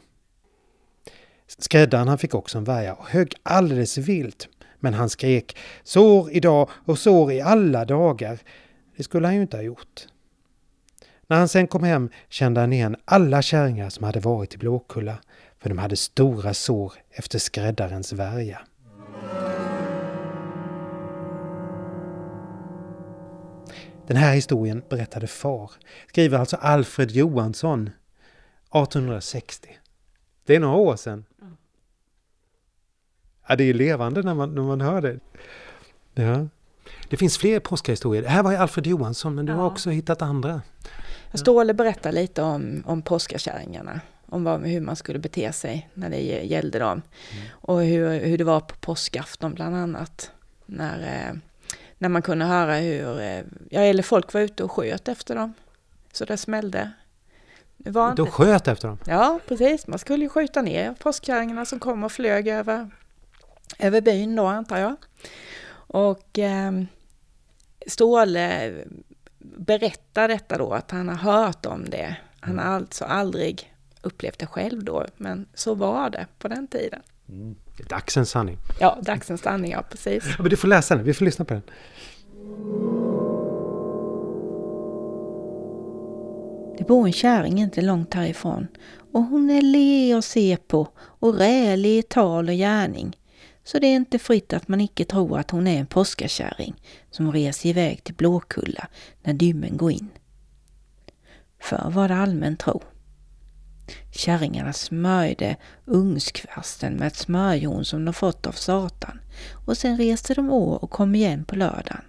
Skräddaren 1.46 2.08
han 2.08 2.18
fick 2.18 2.34
också 2.34 2.58
en 2.58 2.64
värja 2.64 2.94
och 2.94 3.08
högg 3.08 3.34
alldeles 3.42 3.98
vilt. 3.98 4.48
Men 4.80 4.94
han 4.94 5.10
skrek 5.10 5.56
sår 5.82 6.30
idag 6.30 6.70
och 6.84 6.98
sår 6.98 7.32
i 7.32 7.40
alla 7.40 7.84
dagar. 7.84 8.38
Det 8.96 9.02
skulle 9.02 9.26
han 9.26 9.34
ju 9.34 9.42
inte 9.42 9.56
ha 9.56 9.62
gjort. 9.62 10.06
När 11.26 11.36
han 11.38 11.48
sen 11.48 11.66
kom 11.66 11.84
hem 11.84 12.10
kände 12.28 12.60
han 12.60 12.72
igen 12.72 12.96
alla 13.04 13.42
kärringar 13.42 13.90
som 13.90 14.04
hade 14.04 14.20
varit 14.20 14.54
i 14.54 14.58
Blåkulla, 14.58 15.18
för 15.58 15.68
de 15.68 15.78
hade 15.78 15.96
stora 15.96 16.54
sår 16.54 16.92
efter 17.10 17.38
skräddarens 17.38 18.12
värja. 18.12 18.60
Den 24.06 24.16
här 24.16 24.34
historien 24.34 24.82
berättade 24.88 25.26
far, 25.26 25.70
skriver 26.08 26.38
alltså 26.38 26.56
Alfred 26.56 27.10
Johansson 27.10 27.82
1860. 27.82 29.68
Det 30.46 30.56
är 30.56 30.60
några 30.60 30.76
år 30.76 30.96
sedan. 30.96 31.24
Ja, 33.48 33.56
det 33.56 33.64
är 33.64 33.74
levande 33.74 34.22
när 34.22 34.34
man, 34.34 34.54
när 34.54 34.62
man 34.62 34.80
hör 34.80 35.00
det. 35.00 35.20
Ja. 36.14 36.48
Det 37.08 37.16
finns 37.16 37.38
fler 37.38 37.60
påskahistorier. 37.60 38.22
Det 38.22 38.28
här 38.28 38.42
var 38.42 38.50
ju 38.50 38.56
Alfred 38.56 38.86
Johansson, 38.86 39.34
men 39.34 39.46
du 39.46 39.52
ja. 39.52 39.58
har 39.58 39.66
också 39.66 39.90
hittat 39.90 40.22
andra. 40.22 40.62
Ståle 41.34 41.74
berättar 41.74 42.12
lite 42.12 42.42
om, 42.42 42.82
om 42.86 43.02
påskakärringarna. 43.02 44.00
Om 44.26 44.44
vad, 44.44 44.60
hur 44.60 44.80
man 44.80 44.96
skulle 44.96 45.18
bete 45.18 45.52
sig 45.52 45.88
när 45.94 46.10
det 46.10 46.20
gällde 46.20 46.78
dem. 46.78 47.02
Mm. 47.32 47.44
Och 47.50 47.82
hur, 47.82 48.20
hur 48.20 48.38
det 48.38 48.44
var 48.44 48.60
på 48.60 48.74
påskafton 48.76 49.54
bland 49.54 49.76
annat. 49.76 50.30
När 50.66 51.28
eh, 51.28 51.36
när 51.98 52.08
man 52.08 52.22
kunde 52.22 52.44
höra 52.44 52.74
hur, 52.74 53.20
eh, 53.20 53.42
ja 53.70 53.80
eller 53.80 54.02
folk 54.02 54.32
var 54.32 54.40
ute 54.40 54.64
och 54.64 54.72
sköt 54.72 55.08
efter 55.08 55.34
dem. 55.34 55.54
Så 56.12 56.24
det 56.24 56.36
smällde. 56.36 56.90
var 57.76 58.10
inte... 58.10 58.22
De 58.22 58.30
sköt 58.30 58.68
efter 58.68 58.88
dem? 58.88 58.98
Ja, 59.06 59.40
precis. 59.48 59.86
Man 59.86 59.98
skulle 59.98 60.24
ju 60.24 60.28
skjuta 60.28 60.62
ner 60.62 60.94
påskkärringarna 60.94 61.64
som 61.64 61.78
kom 61.78 62.04
och 62.04 62.12
flög 62.12 62.48
över, 62.48 62.90
över 63.78 64.00
byn 64.00 64.36
då, 64.36 64.46
antar 64.46 64.78
jag. 64.78 64.96
Och 65.88 66.38
eh, 66.38 66.72
Ståle 67.86 68.72
berättar 69.56 70.28
detta 70.28 70.58
då, 70.58 70.72
att 70.72 70.90
han 70.90 71.08
har 71.08 71.16
hört 71.16 71.66
om 71.66 71.84
det. 71.84 72.16
Han 72.40 72.58
har 72.58 72.64
alltså 72.64 73.04
aldrig 73.04 73.72
upplevt 74.02 74.38
det 74.38 74.46
själv 74.46 74.84
då, 74.84 75.06
men 75.16 75.46
så 75.54 75.74
var 75.74 76.10
det 76.10 76.26
på 76.38 76.48
den 76.48 76.66
tiden. 76.66 77.02
Mm. 77.28 77.56
Dagsens 77.88 78.30
sanning. 78.30 78.58
Ja, 78.80 78.98
dagsens 79.02 79.42
sanning, 79.42 79.72
ja 79.72 79.82
precis. 79.90 80.24
Ja, 80.24 80.34
men 80.38 80.50
du 80.50 80.56
får 80.56 80.68
läsa 80.68 80.96
den, 80.96 81.04
vi 81.04 81.14
får 81.14 81.24
lyssna 81.24 81.44
på 81.44 81.54
den. 81.54 81.62
Det 86.78 86.84
bor 86.84 87.06
en 87.06 87.12
kärring 87.12 87.60
inte 87.60 87.82
långt 87.82 88.14
härifrån 88.14 88.66
och 89.12 89.22
hon 89.22 89.50
är 89.50 89.62
le 89.62 90.12
att 90.12 90.24
se 90.24 90.56
på 90.66 90.88
och 90.98 91.34
rälig 91.34 91.98
i 91.98 92.02
tal 92.02 92.48
och 92.48 92.54
gärning. 92.54 93.16
Så 93.66 93.78
det 93.78 93.86
är 93.86 93.96
inte 93.96 94.18
fritt 94.18 94.52
att 94.52 94.68
man 94.68 94.80
icke 94.80 95.04
tror 95.04 95.38
att 95.38 95.50
hon 95.50 95.66
är 95.66 95.78
en 95.80 95.86
påskakärring 95.86 96.74
som 97.10 97.32
reser 97.32 97.68
iväg 97.68 98.04
till 98.04 98.14
Blåkulla 98.14 98.88
när 99.22 99.34
dymmen 99.34 99.76
går 99.76 99.92
in. 99.92 100.08
För 101.60 101.90
var 101.90 102.08
det 102.08 102.16
allmän 102.16 102.56
tro. 102.56 102.82
Kärringarna 104.12 104.72
smörjde 104.72 105.56
ungskvasten 105.84 106.94
med 106.94 107.06
ett 107.06 107.16
smörjon 107.16 107.84
som 107.84 108.04
de 108.04 108.14
fått 108.14 108.46
av 108.46 108.52
Satan 108.52 109.20
och 109.66 109.76
sen 109.76 109.96
reste 109.96 110.34
de 110.34 110.50
å 110.50 110.72
och 110.72 110.90
kom 110.90 111.14
igen 111.14 111.44
på 111.44 111.56
lördagen. 111.56 112.04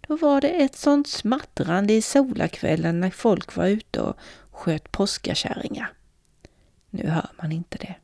Då 0.00 0.16
var 0.16 0.40
det 0.40 0.48
ett 0.48 0.76
sånt 0.76 1.08
smattrande 1.08 1.92
i 1.92 2.02
solakvällen 2.02 3.00
när 3.00 3.10
folk 3.10 3.56
var 3.56 3.66
ute 3.66 4.00
och 4.00 4.16
sköt 4.50 4.92
påskakärringar. 4.92 5.92
Nu 6.90 7.08
hör 7.08 7.30
man 7.42 7.52
inte 7.52 7.78
det. 7.78 7.94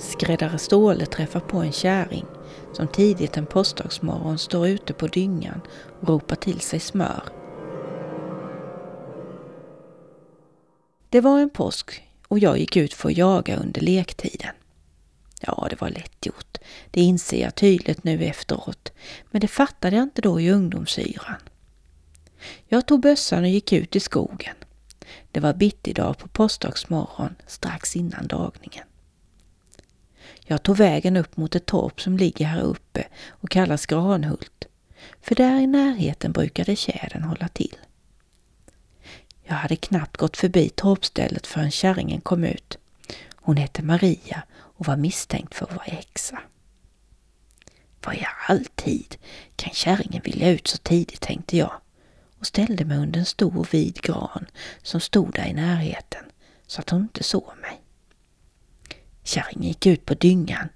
Skräddare 0.00 0.58
Ståle 0.58 1.06
träffar 1.06 1.40
på 1.40 1.58
en 1.58 1.72
kärring 1.72 2.26
som 2.72 2.88
tidigt 2.88 3.36
en 3.36 3.46
påskdagsmorgon 3.46 4.38
står 4.38 4.68
ute 4.68 4.92
på 4.92 5.06
dyngan 5.06 5.60
och 6.00 6.08
ropar 6.08 6.36
till 6.36 6.60
sig 6.60 6.80
smör. 6.80 7.22
Det 11.08 11.20
var 11.20 11.40
en 11.40 11.50
påsk 11.50 12.02
och 12.28 12.38
jag 12.38 12.58
gick 12.58 12.76
ut 12.76 12.94
för 12.94 13.08
att 13.08 13.16
jaga 13.16 13.56
under 13.56 13.80
lektiden. 13.80 14.54
Ja, 15.40 15.66
det 15.70 15.80
var 15.80 15.88
lätt 15.88 16.26
gjort. 16.26 16.58
Det 16.90 17.00
inser 17.00 17.42
jag 17.42 17.54
tydligt 17.54 18.04
nu 18.04 18.24
efteråt. 18.24 18.92
Men 19.30 19.40
det 19.40 19.48
fattade 19.48 19.96
jag 19.96 20.02
inte 20.02 20.22
då 20.22 20.40
i 20.40 20.50
ungdomsyran. 20.50 21.40
Jag 22.68 22.86
tog 22.86 23.00
bössan 23.00 23.42
och 23.42 23.50
gick 23.50 23.72
ut 23.72 23.96
i 23.96 24.00
skogen. 24.00 24.54
Det 25.32 25.40
var 25.40 25.54
bittidag 25.54 26.18
på 26.18 26.28
påskdagsmorgon 26.28 27.34
strax 27.46 27.96
innan 27.96 28.26
dagningen. 28.26 28.84
Jag 30.50 30.62
tog 30.62 30.76
vägen 30.76 31.16
upp 31.16 31.36
mot 31.36 31.54
ett 31.54 31.66
torp 31.66 32.00
som 32.00 32.16
ligger 32.16 32.46
här 32.46 32.60
uppe 32.60 33.06
och 33.28 33.50
kallas 33.50 33.86
Granhult. 33.86 34.64
För 35.20 35.34
där 35.34 35.60
i 35.60 35.66
närheten 35.66 36.32
brukade 36.32 36.76
tjädern 36.76 37.22
hålla 37.22 37.48
till. 37.48 37.76
Jag 39.42 39.54
hade 39.54 39.76
knappt 39.76 40.16
gått 40.16 40.36
förbi 40.36 40.68
torpstället 40.68 41.46
förrän 41.46 41.70
kärringen 41.70 42.20
kom 42.20 42.44
ut. 42.44 42.78
Hon 43.34 43.56
hette 43.56 43.82
Maria 43.82 44.42
och 44.52 44.86
var 44.86 44.96
misstänkt 44.96 45.54
för 45.54 45.66
att 45.66 45.72
vara 45.72 45.84
häxa. 45.84 46.38
Vad 48.04 48.14
i 48.14 48.26
all 48.48 48.64
tid 48.64 49.16
kan 49.56 49.72
kärringen 49.72 50.22
vilja 50.24 50.50
ut 50.50 50.68
så 50.68 50.78
tidigt, 50.78 51.20
tänkte 51.20 51.56
jag 51.56 51.72
och 52.38 52.46
ställde 52.46 52.84
mig 52.84 52.98
under 52.98 53.20
en 53.20 53.26
stor 53.26 53.66
vid 53.70 53.94
gran 53.94 54.46
som 54.82 55.00
stod 55.00 55.34
där 55.34 55.46
i 55.46 55.52
närheten 55.52 56.24
så 56.66 56.80
att 56.80 56.90
hon 56.90 57.02
inte 57.02 57.22
såg 57.22 57.52
mig. 57.62 57.79
Kärringen 59.30 59.68
gick 59.68 59.86
ut 59.86 60.04
på 60.04 60.14
dyngan 60.14 60.68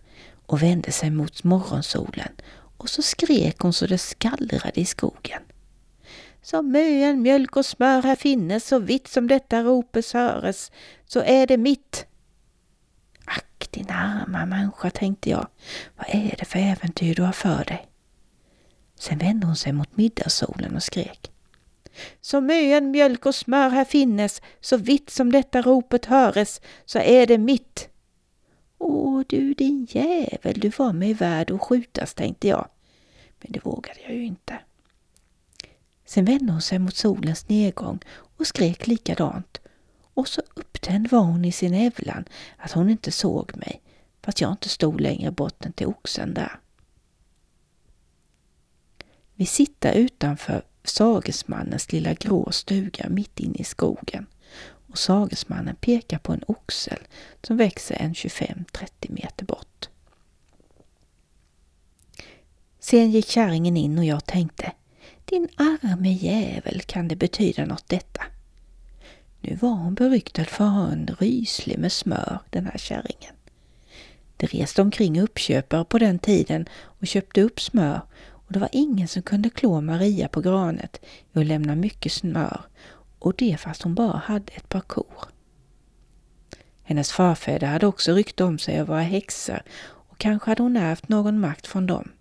och 0.46 0.62
vände 0.62 0.92
sig 0.92 1.10
mot 1.10 1.44
morgonsolen 1.44 2.32
och 2.76 2.90
så 2.90 3.02
skrek 3.02 3.58
hon 3.58 3.72
så 3.72 3.86
det 3.86 3.98
skallrade 3.98 4.80
i 4.80 4.84
skogen. 4.84 5.42
Som 6.42 6.72
mön, 6.72 7.22
mjölk 7.22 7.56
och 7.56 7.66
smör 7.66 8.02
här 8.02 8.16
finnes, 8.16 8.68
så 8.68 8.78
vitt 8.78 9.08
som 9.08 9.28
detta 9.28 9.62
ropes 9.62 10.12
höres, 10.12 10.72
så 11.06 11.20
är 11.20 11.46
det 11.46 11.56
mitt. 11.56 12.06
Ack 13.24 13.68
din 13.70 13.90
arma 13.90 14.46
människa, 14.46 14.90
tänkte 14.90 15.30
jag. 15.30 15.48
Vad 15.96 16.06
är 16.08 16.36
det 16.38 16.44
för 16.44 16.58
äventyr 16.58 17.14
du 17.14 17.22
har 17.22 17.32
för 17.32 17.64
dig? 17.64 17.88
Sen 18.98 19.18
vände 19.18 19.46
hon 19.46 19.56
sig 19.56 19.72
mot 19.72 19.96
middagssolen 19.96 20.76
och 20.76 20.82
skrek. 20.82 21.30
Som 22.20 22.46
mön, 22.46 22.90
mjölk 22.90 23.26
och 23.26 23.34
smör 23.34 23.68
här 23.68 23.84
finnes, 23.84 24.42
så 24.60 24.76
vitt 24.76 25.10
som 25.10 25.32
detta 25.32 25.62
ropet 25.62 26.04
höres, 26.04 26.60
så 26.84 26.98
är 26.98 27.26
det 27.26 27.38
mitt. 27.38 27.88
Åh 28.86 29.22
du 29.28 29.54
din 29.54 29.86
jävel, 29.90 30.60
du 30.60 30.68
var 30.68 30.92
mig 30.92 31.14
värd 31.14 31.50
att 31.50 31.60
skjutas, 31.60 32.14
tänkte 32.14 32.48
jag. 32.48 32.68
Men 33.40 33.52
det 33.52 33.64
vågade 33.64 34.00
jag 34.06 34.14
ju 34.14 34.24
inte. 34.24 34.58
Sen 36.04 36.24
vände 36.24 36.52
hon 36.52 36.62
sig 36.62 36.78
mot 36.78 36.96
solens 36.96 37.48
nedgång 37.48 37.98
och 38.36 38.46
skrek 38.46 38.86
likadant. 38.86 39.60
Och 40.14 40.28
så 40.28 40.42
upptänd 40.54 41.10
var 41.10 41.20
hon 41.20 41.44
i 41.44 41.52
sin 41.52 41.74
ävlan 41.74 42.24
att 42.56 42.72
hon 42.72 42.90
inte 42.90 43.12
såg 43.12 43.56
mig, 43.56 43.82
fast 44.22 44.40
jag 44.40 44.52
inte 44.52 44.68
stod 44.68 45.00
längre 45.00 45.30
bort 45.30 45.64
än 45.64 45.72
till 45.72 45.86
oxen 45.86 46.34
där. 46.34 46.60
Vi 49.34 49.46
sitter 49.46 49.92
utanför 49.94 50.62
sagesmannens 50.84 51.92
lilla 51.92 52.14
grå 52.14 52.50
stuga 52.52 53.08
mitt 53.08 53.40
inne 53.40 53.56
i 53.58 53.64
skogen 53.64 54.26
och 54.94 54.98
sagesmannen 54.98 55.76
pekar 55.76 56.18
på 56.18 56.32
en 56.32 56.44
oxel 56.46 56.98
som 57.42 57.56
växer 57.56 57.96
en 58.00 58.12
25-30 58.12 58.64
meter 59.08 59.44
bort. 59.44 59.88
Sen 62.80 63.10
gick 63.10 63.28
kärringen 63.28 63.76
in 63.76 63.98
och 63.98 64.04
jag 64.04 64.26
tänkte, 64.26 64.72
din 65.24 65.48
arme 65.56 66.12
jävel 66.12 66.80
kan 66.80 67.08
det 67.08 67.16
betyda 67.16 67.64
något 67.64 67.88
detta. 67.88 68.22
Nu 69.40 69.56
var 69.56 69.70
hon 69.70 69.94
beryktad 69.94 70.44
för 70.44 70.64
att 70.64 70.72
ha 70.72 70.88
en 70.88 71.16
ryslig 71.18 71.78
med 71.78 71.92
smör, 71.92 72.38
den 72.50 72.66
här 72.66 72.78
kärringen. 72.78 73.34
Det 74.36 74.46
reste 74.46 74.82
omkring 74.82 75.20
uppköpare 75.20 75.84
på 75.84 75.98
den 75.98 76.18
tiden 76.18 76.68
och 76.72 77.06
köpte 77.06 77.42
upp 77.42 77.60
smör 77.60 78.00
och 78.30 78.52
det 78.52 78.58
var 78.58 78.68
ingen 78.72 79.08
som 79.08 79.22
kunde 79.22 79.50
klå 79.50 79.80
Maria 79.80 80.28
på 80.28 80.40
granet 80.40 81.00
i 81.32 81.38
att 81.38 81.46
lämna 81.46 81.74
mycket 81.74 82.12
smör 82.12 82.60
och 83.24 83.34
det 83.38 83.56
fast 83.60 83.82
hon 83.82 83.94
bara 83.94 84.16
hade 84.16 84.52
ett 84.52 84.68
par 84.68 84.80
kor. 84.80 85.24
Hennes 86.82 87.12
farfäder 87.12 87.66
hade 87.66 87.86
också 87.86 88.12
rykte 88.12 88.44
om 88.44 88.58
sig 88.58 88.78
att 88.78 88.88
vara 88.88 89.00
häxor 89.00 89.62
och 89.82 90.18
kanske 90.18 90.50
hade 90.50 90.62
hon 90.62 90.76
ärvt 90.76 91.08
någon 91.08 91.40
makt 91.40 91.66
från 91.66 91.86
dem. 91.86 92.12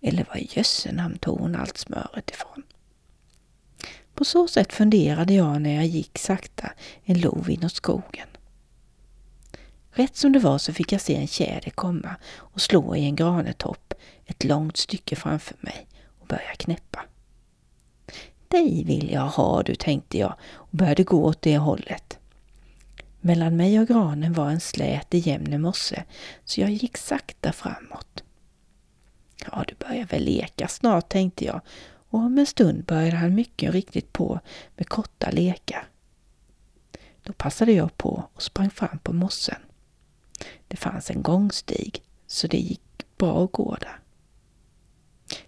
Eller 0.00 0.24
var 0.24 0.36
i 0.36 0.48
jösse 0.50 0.92
namn 0.92 1.18
tog 1.18 1.38
hon 1.38 1.56
allt 1.56 1.78
smöret 1.78 2.30
ifrån? 2.30 2.62
På 4.14 4.24
så 4.24 4.48
sätt 4.48 4.72
funderade 4.72 5.34
jag 5.34 5.62
när 5.62 5.74
jag 5.74 5.86
gick 5.86 6.18
sakta 6.18 6.72
en 7.04 7.20
lov 7.20 7.50
inåt 7.50 7.74
skogen. 7.74 8.28
Rätt 9.90 10.16
som 10.16 10.32
det 10.32 10.38
var 10.38 10.58
så 10.58 10.72
fick 10.72 10.92
jag 10.92 11.00
se 11.00 11.16
en 11.16 11.26
tjäder 11.26 11.70
komma 11.70 12.16
och 12.36 12.60
slå 12.60 12.96
i 12.96 13.04
en 13.04 13.16
granetopp 13.16 13.94
ett 14.26 14.44
långt 14.44 14.76
stycke 14.76 15.16
framför 15.16 15.56
mig 15.60 15.86
och 16.20 16.26
börja 16.26 16.54
knäppa. 16.56 17.04
Dig 18.54 18.84
vill 18.84 19.10
jag 19.10 19.26
ha 19.26 19.62
du, 19.62 19.74
tänkte 19.74 20.18
jag 20.18 20.34
och 20.54 20.68
började 20.70 21.04
gå 21.04 21.24
åt 21.24 21.42
det 21.42 21.58
hållet. 21.58 22.18
Mellan 23.20 23.56
mig 23.56 23.80
och 23.80 23.88
granen 23.88 24.32
var 24.32 24.50
en 24.50 24.60
slät 24.60 25.14
i 25.14 25.18
jämne 25.18 25.58
mosse, 25.58 26.04
så 26.44 26.60
jag 26.60 26.70
gick 26.70 26.96
sakta 26.96 27.52
framåt. 27.52 28.24
Ja, 29.46 29.64
du 29.68 29.74
börjar 29.74 30.04
väl 30.04 30.24
leka 30.24 30.68
snart, 30.68 31.08
tänkte 31.08 31.44
jag 31.44 31.60
och 32.10 32.18
om 32.18 32.38
en 32.38 32.46
stund 32.46 32.84
började 32.84 33.16
han 33.16 33.34
mycket 33.34 33.72
riktigt 33.72 34.12
på 34.12 34.40
med 34.76 34.88
korta 34.88 35.30
lekar. 35.30 35.88
Då 37.22 37.32
passade 37.32 37.72
jag 37.72 37.96
på 37.96 38.24
och 38.34 38.42
sprang 38.42 38.70
fram 38.70 38.98
på 38.98 39.12
mossen. 39.12 39.60
Det 40.68 40.76
fanns 40.76 41.10
en 41.10 41.22
gångstig, 41.22 42.02
så 42.26 42.46
det 42.46 42.58
gick 42.58 43.06
bra 43.16 43.44
att 43.44 43.52
gå 43.52 43.76
där. 43.80 43.98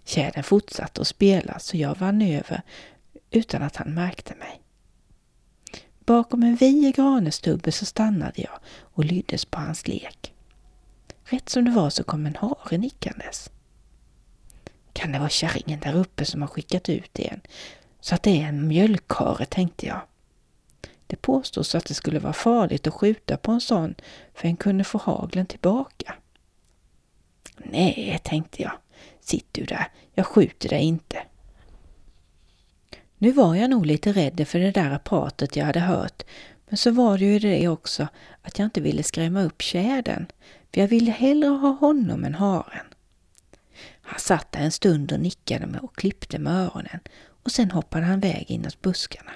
Tjädern 0.05 0.43
fortsatte 0.45 1.01
att 1.01 1.07
spela 1.07 1.59
så 1.59 1.77
jag 1.77 1.99
vann 1.99 2.23
över 2.23 2.63
utan 3.37 3.63
att 3.63 3.77
han 3.77 3.95
märkte 3.95 4.35
mig. 4.35 4.61
Bakom 5.99 6.43
en 6.43 6.57
vie 6.57 6.93
granestubbe 6.93 7.73
så 7.73 7.85
stannade 7.85 8.43
jag 8.43 8.59
och 8.81 9.05
lyddes 9.05 9.45
på 9.45 9.59
hans 9.59 9.89
lek. 9.89 10.33
Rätt 11.25 11.49
som 11.49 11.65
det 11.65 11.71
var 11.71 11.91
så 11.91 12.05
kom 12.05 12.27
en 12.27 12.37
hare 12.37 12.79
nickandes. 12.79 13.51
Kan 14.93 15.13
det 15.13 15.19
vara 15.19 15.29
kärringen 15.29 15.81
där 15.81 15.97
uppe 15.97 16.25
som 16.25 16.41
har 16.43 16.49
skickat 16.49 16.89
ut 16.89 17.19
en, 17.19 17.41
Så 18.01 18.15
att 18.15 18.23
det 18.23 18.43
är 18.43 18.49
en 18.49 18.69
mjölkhare, 18.69 19.47
tänkte 19.47 19.87
jag. 19.87 20.01
Det 21.07 21.17
påstås 21.17 21.75
att 21.75 21.85
det 21.85 21.95
skulle 21.95 22.19
vara 22.19 22.33
farligt 22.33 22.87
att 22.87 22.95
skjuta 22.95 23.37
på 23.37 23.53
en 23.53 23.61
sån 23.61 23.95
för 24.35 24.49
en 24.49 24.57
kunde 24.57 24.85
få 24.85 24.99
haglen 24.99 25.47
tillbaka. 25.47 26.15
Nej, 27.57 28.21
tänkte 28.23 28.63
jag. 28.63 28.73
Sitt 29.21 29.47
du 29.53 29.65
där, 29.65 29.89
jag 30.15 30.27
skjuter 30.27 30.69
dig 30.69 30.83
inte. 30.83 31.23
Nu 33.19 33.33
var 33.33 33.55
jag 33.55 33.71
nog 33.71 33.87
lite 33.87 34.13
rädd 34.13 34.49
för 34.49 34.59
det 34.59 34.71
där 34.71 34.99
pratet 34.99 35.57
jag 35.57 35.65
hade 35.65 35.81
hört, 35.81 36.23
men 36.69 36.77
så 36.77 36.91
var 36.91 37.19
det 37.19 37.25
ju 37.25 37.39
det 37.39 37.69
också 37.69 38.09
att 38.43 38.59
jag 38.59 38.67
inte 38.67 38.81
ville 38.81 39.03
skrämma 39.03 39.43
upp 39.43 39.63
tjädern, 39.63 40.27
för 40.75 40.81
jag 40.81 40.89
ville 40.89 41.11
hellre 41.11 41.49
ha 41.49 41.69
honom 41.69 42.25
än 42.25 42.35
haren. 42.35 42.87
Han 44.01 44.19
satt 44.19 44.53
där 44.53 44.61
en 44.61 44.73
stund 44.73 45.13
och 45.13 45.21
nickade 45.21 45.67
med 45.67 45.81
och 45.81 45.97
klippte 45.97 46.39
med 46.39 46.53
öronen 46.53 47.01
och 47.47 47.53
sen 47.53 47.71
hoppade 47.71 48.05
han 48.05 48.21
väg 48.21 48.45
inåt 48.49 48.83
buskarna. 48.83 49.33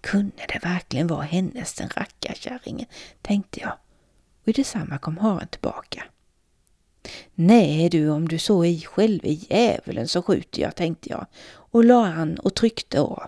Kunde 0.00 0.46
det 0.48 0.58
verkligen 0.62 1.06
vara 1.06 1.22
hennes 1.22 1.74
den 1.74 1.88
rackarkärringen, 1.88 2.86
tänkte 3.22 3.60
jag. 3.60 3.72
Och 4.42 4.48
i 4.48 4.52
detsamma 4.52 4.98
kom 4.98 5.18
haren 5.18 5.48
tillbaka. 5.48 6.04
Nej 7.34 7.88
du, 7.88 8.08
om 8.08 8.28
du 8.28 8.38
så 8.38 8.64
i 8.64 8.80
själve 8.80 9.28
djävulen 9.28 10.08
så 10.08 10.22
skjuter 10.22 10.62
jag, 10.62 10.76
tänkte 10.76 11.10
jag 11.10 11.26
och 11.72 11.84
la 11.84 12.06
an 12.06 12.38
och 12.38 12.54
tryckte 12.54 13.00
av. 13.00 13.22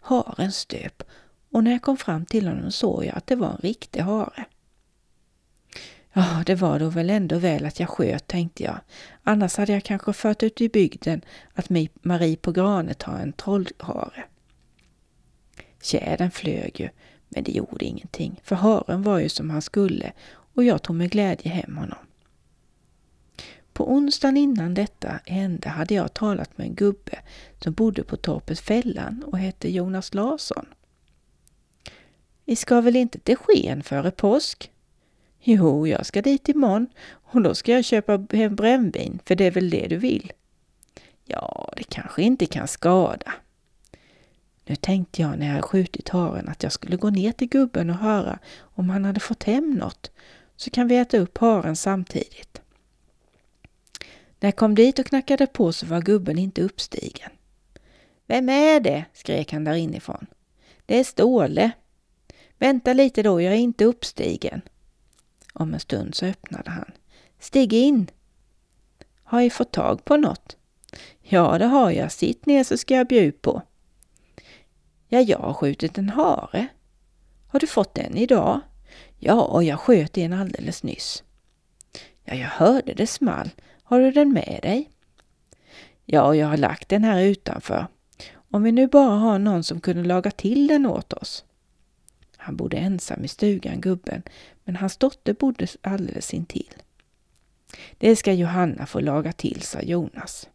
Haren 0.00 0.52
stöp 0.52 1.02
och 1.50 1.64
när 1.64 1.70
jag 1.70 1.82
kom 1.82 1.96
fram 1.96 2.26
till 2.26 2.48
honom 2.48 2.72
såg 2.72 3.04
jag 3.04 3.16
att 3.16 3.26
det 3.26 3.36
var 3.36 3.50
en 3.50 3.56
riktig 3.62 4.00
hare. 4.00 4.44
Ja, 6.12 6.42
det 6.46 6.54
var 6.54 6.78
då 6.78 6.88
väl 6.88 7.10
ändå 7.10 7.38
väl 7.38 7.66
att 7.66 7.80
jag 7.80 7.88
sköt, 7.88 8.26
tänkte 8.26 8.62
jag. 8.62 8.78
Annars 9.22 9.56
hade 9.56 9.72
jag 9.72 9.84
kanske 9.84 10.12
fört 10.12 10.42
ut 10.42 10.60
i 10.60 10.68
bygden 10.68 11.22
att 11.54 11.68
Marie 12.02 12.36
på 12.36 12.52
granet 12.52 13.02
har 13.02 13.18
en 13.18 13.32
trollhare. 13.32 14.24
Tjädern 15.82 16.30
flög 16.30 16.80
ju, 16.80 16.88
men 17.28 17.44
det 17.44 17.52
gjorde 17.52 17.84
ingenting, 17.84 18.40
för 18.44 18.56
haren 18.56 19.02
var 19.02 19.18
ju 19.18 19.28
som 19.28 19.50
han 19.50 19.62
skulle 19.62 20.12
och 20.28 20.64
jag 20.64 20.82
tog 20.82 20.96
med 20.96 21.10
glädje 21.10 21.52
hem 21.52 21.76
honom. 21.76 21.98
På 23.74 23.92
onsdagen 23.92 24.36
innan 24.36 24.74
detta 24.74 25.20
hände 25.26 25.68
hade 25.68 25.94
jag 25.94 26.14
talat 26.14 26.58
med 26.58 26.66
en 26.66 26.74
gubbe 26.74 27.18
som 27.60 27.72
bodde 27.72 28.04
på 28.04 28.16
torpet 28.16 28.60
Fällan 28.60 29.24
och 29.26 29.38
hette 29.38 29.70
Jonas 29.70 30.14
Larsson. 30.14 30.66
Vi 32.44 32.56
ska 32.56 32.80
väl 32.80 32.96
inte 32.96 33.18
till 33.18 33.36
Sken 33.36 33.82
före 33.82 34.10
påsk? 34.10 34.70
Jo, 35.40 35.86
jag 35.86 36.06
ska 36.06 36.22
dit 36.22 36.48
imorgon 36.48 36.86
och 37.08 37.42
då 37.42 37.54
ska 37.54 37.72
jag 37.72 37.84
köpa 37.84 38.26
hem 38.32 38.54
brännvin, 38.54 39.18
för 39.24 39.34
det 39.34 39.44
är 39.44 39.50
väl 39.50 39.70
det 39.70 39.86
du 39.88 39.96
vill? 39.96 40.32
Ja, 41.24 41.72
det 41.76 41.84
kanske 41.84 42.22
inte 42.22 42.46
kan 42.46 42.68
skada. 42.68 43.32
Nu 44.66 44.76
tänkte 44.76 45.22
jag 45.22 45.38
när 45.38 45.54
jag 45.54 45.64
skjutit 45.64 46.08
haren 46.08 46.48
att 46.48 46.62
jag 46.62 46.72
skulle 46.72 46.96
gå 46.96 47.10
ner 47.10 47.32
till 47.32 47.48
gubben 47.48 47.90
och 47.90 47.96
höra 47.96 48.38
om 48.58 48.90
han 48.90 49.04
hade 49.04 49.20
fått 49.20 49.42
hem 49.42 49.70
något, 49.70 50.10
så 50.56 50.70
kan 50.70 50.88
vi 50.88 50.96
äta 50.96 51.18
upp 51.18 51.38
haren 51.38 51.76
samtidigt. 51.76 52.60
När 54.40 54.46
jag 54.46 54.56
kom 54.56 54.74
dit 54.74 54.98
och 54.98 55.06
knackade 55.06 55.46
på 55.46 55.72
så 55.72 55.86
var 55.86 56.00
gubben 56.00 56.38
inte 56.38 56.62
uppstigen. 56.62 57.30
Vem 58.26 58.48
är 58.48 58.80
det? 58.80 59.04
skrek 59.12 59.52
han 59.52 59.64
där 59.64 59.74
inifrån. 59.74 60.26
Det 60.86 60.98
är 60.98 61.04
Ståle. 61.04 61.72
Vänta 62.58 62.92
lite 62.92 63.22
då, 63.22 63.40
jag 63.40 63.52
är 63.52 63.58
inte 63.58 63.84
uppstigen. 63.84 64.60
Om 65.52 65.74
en 65.74 65.80
stund 65.80 66.14
så 66.14 66.26
öppnade 66.26 66.70
han. 66.70 66.90
Stig 67.38 67.72
in! 67.72 68.10
Har 69.22 69.40
jag 69.40 69.52
fått 69.52 69.72
tag 69.72 70.04
på 70.04 70.16
något? 70.16 70.56
Ja, 71.20 71.58
det 71.58 71.66
har 71.66 71.90
jag. 71.90 72.12
Sitt 72.12 72.46
ner 72.46 72.64
så 72.64 72.76
ska 72.76 72.94
jag 72.94 73.06
bjuda 73.06 73.38
på. 73.40 73.62
Ja, 75.08 75.20
jag 75.20 75.38
har 75.38 75.54
skjutit 75.54 75.98
en 75.98 76.08
hare. 76.08 76.66
Har 77.48 77.60
du 77.60 77.66
fått 77.66 77.94
den 77.94 78.16
idag? 78.16 78.60
Ja, 79.18 79.42
och 79.42 79.64
jag 79.64 79.80
sköt 79.80 80.18
en 80.18 80.32
alldeles 80.32 80.82
nyss. 80.82 81.22
Ja, 82.24 82.34
jag 82.34 82.48
hörde 82.48 82.94
det 82.94 83.06
small. 83.06 83.50
Har 83.94 84.00
du 84.00 84.10
den 84.10 84.32
med 84.32 84.58
dig? 84.62 84.90
Ja, 86.04 86.34
jag 86.34 86.46
har 86.46 86.56
lagt 86.56 86.88
den 86.88 87.04
här 87.04 87.20
utanför. 87.20 87.86
Om 88.34 88.62
vi 88.62 88.72
nu 88.72 88.86
bara 88.86 89.16
har 89.16 89.38
någon 89.38 89.64
som 89.64 89.80
kunde 89.80 90.04
laga 90.04 90.30
till 90.30 90.66
den 90.66 90.86
åt 90.86 91.12
oss. 91.12 91.44
Han 92.36 92.56
bodde 92.56 92.76
ensam 92.76 93.24
i 93.24 93.28
stugan, 93.28 93.80
gubben, 93.80 94.22
men 94.64 94.76
hans 94.76 94.96
dotter 94.96 95.34
bodde 95.34 95.66
alldeles 95.82 96.34
intill. 96.34 96.74
Det 97.98 98.16
ska 98.16 98.32
Johanna 98.32 98.86
få 98.86 99.00
laga 99.00 99.32
till, 99.32 99.62
sa 99.62 99.80
Jonas. 99.80 100.48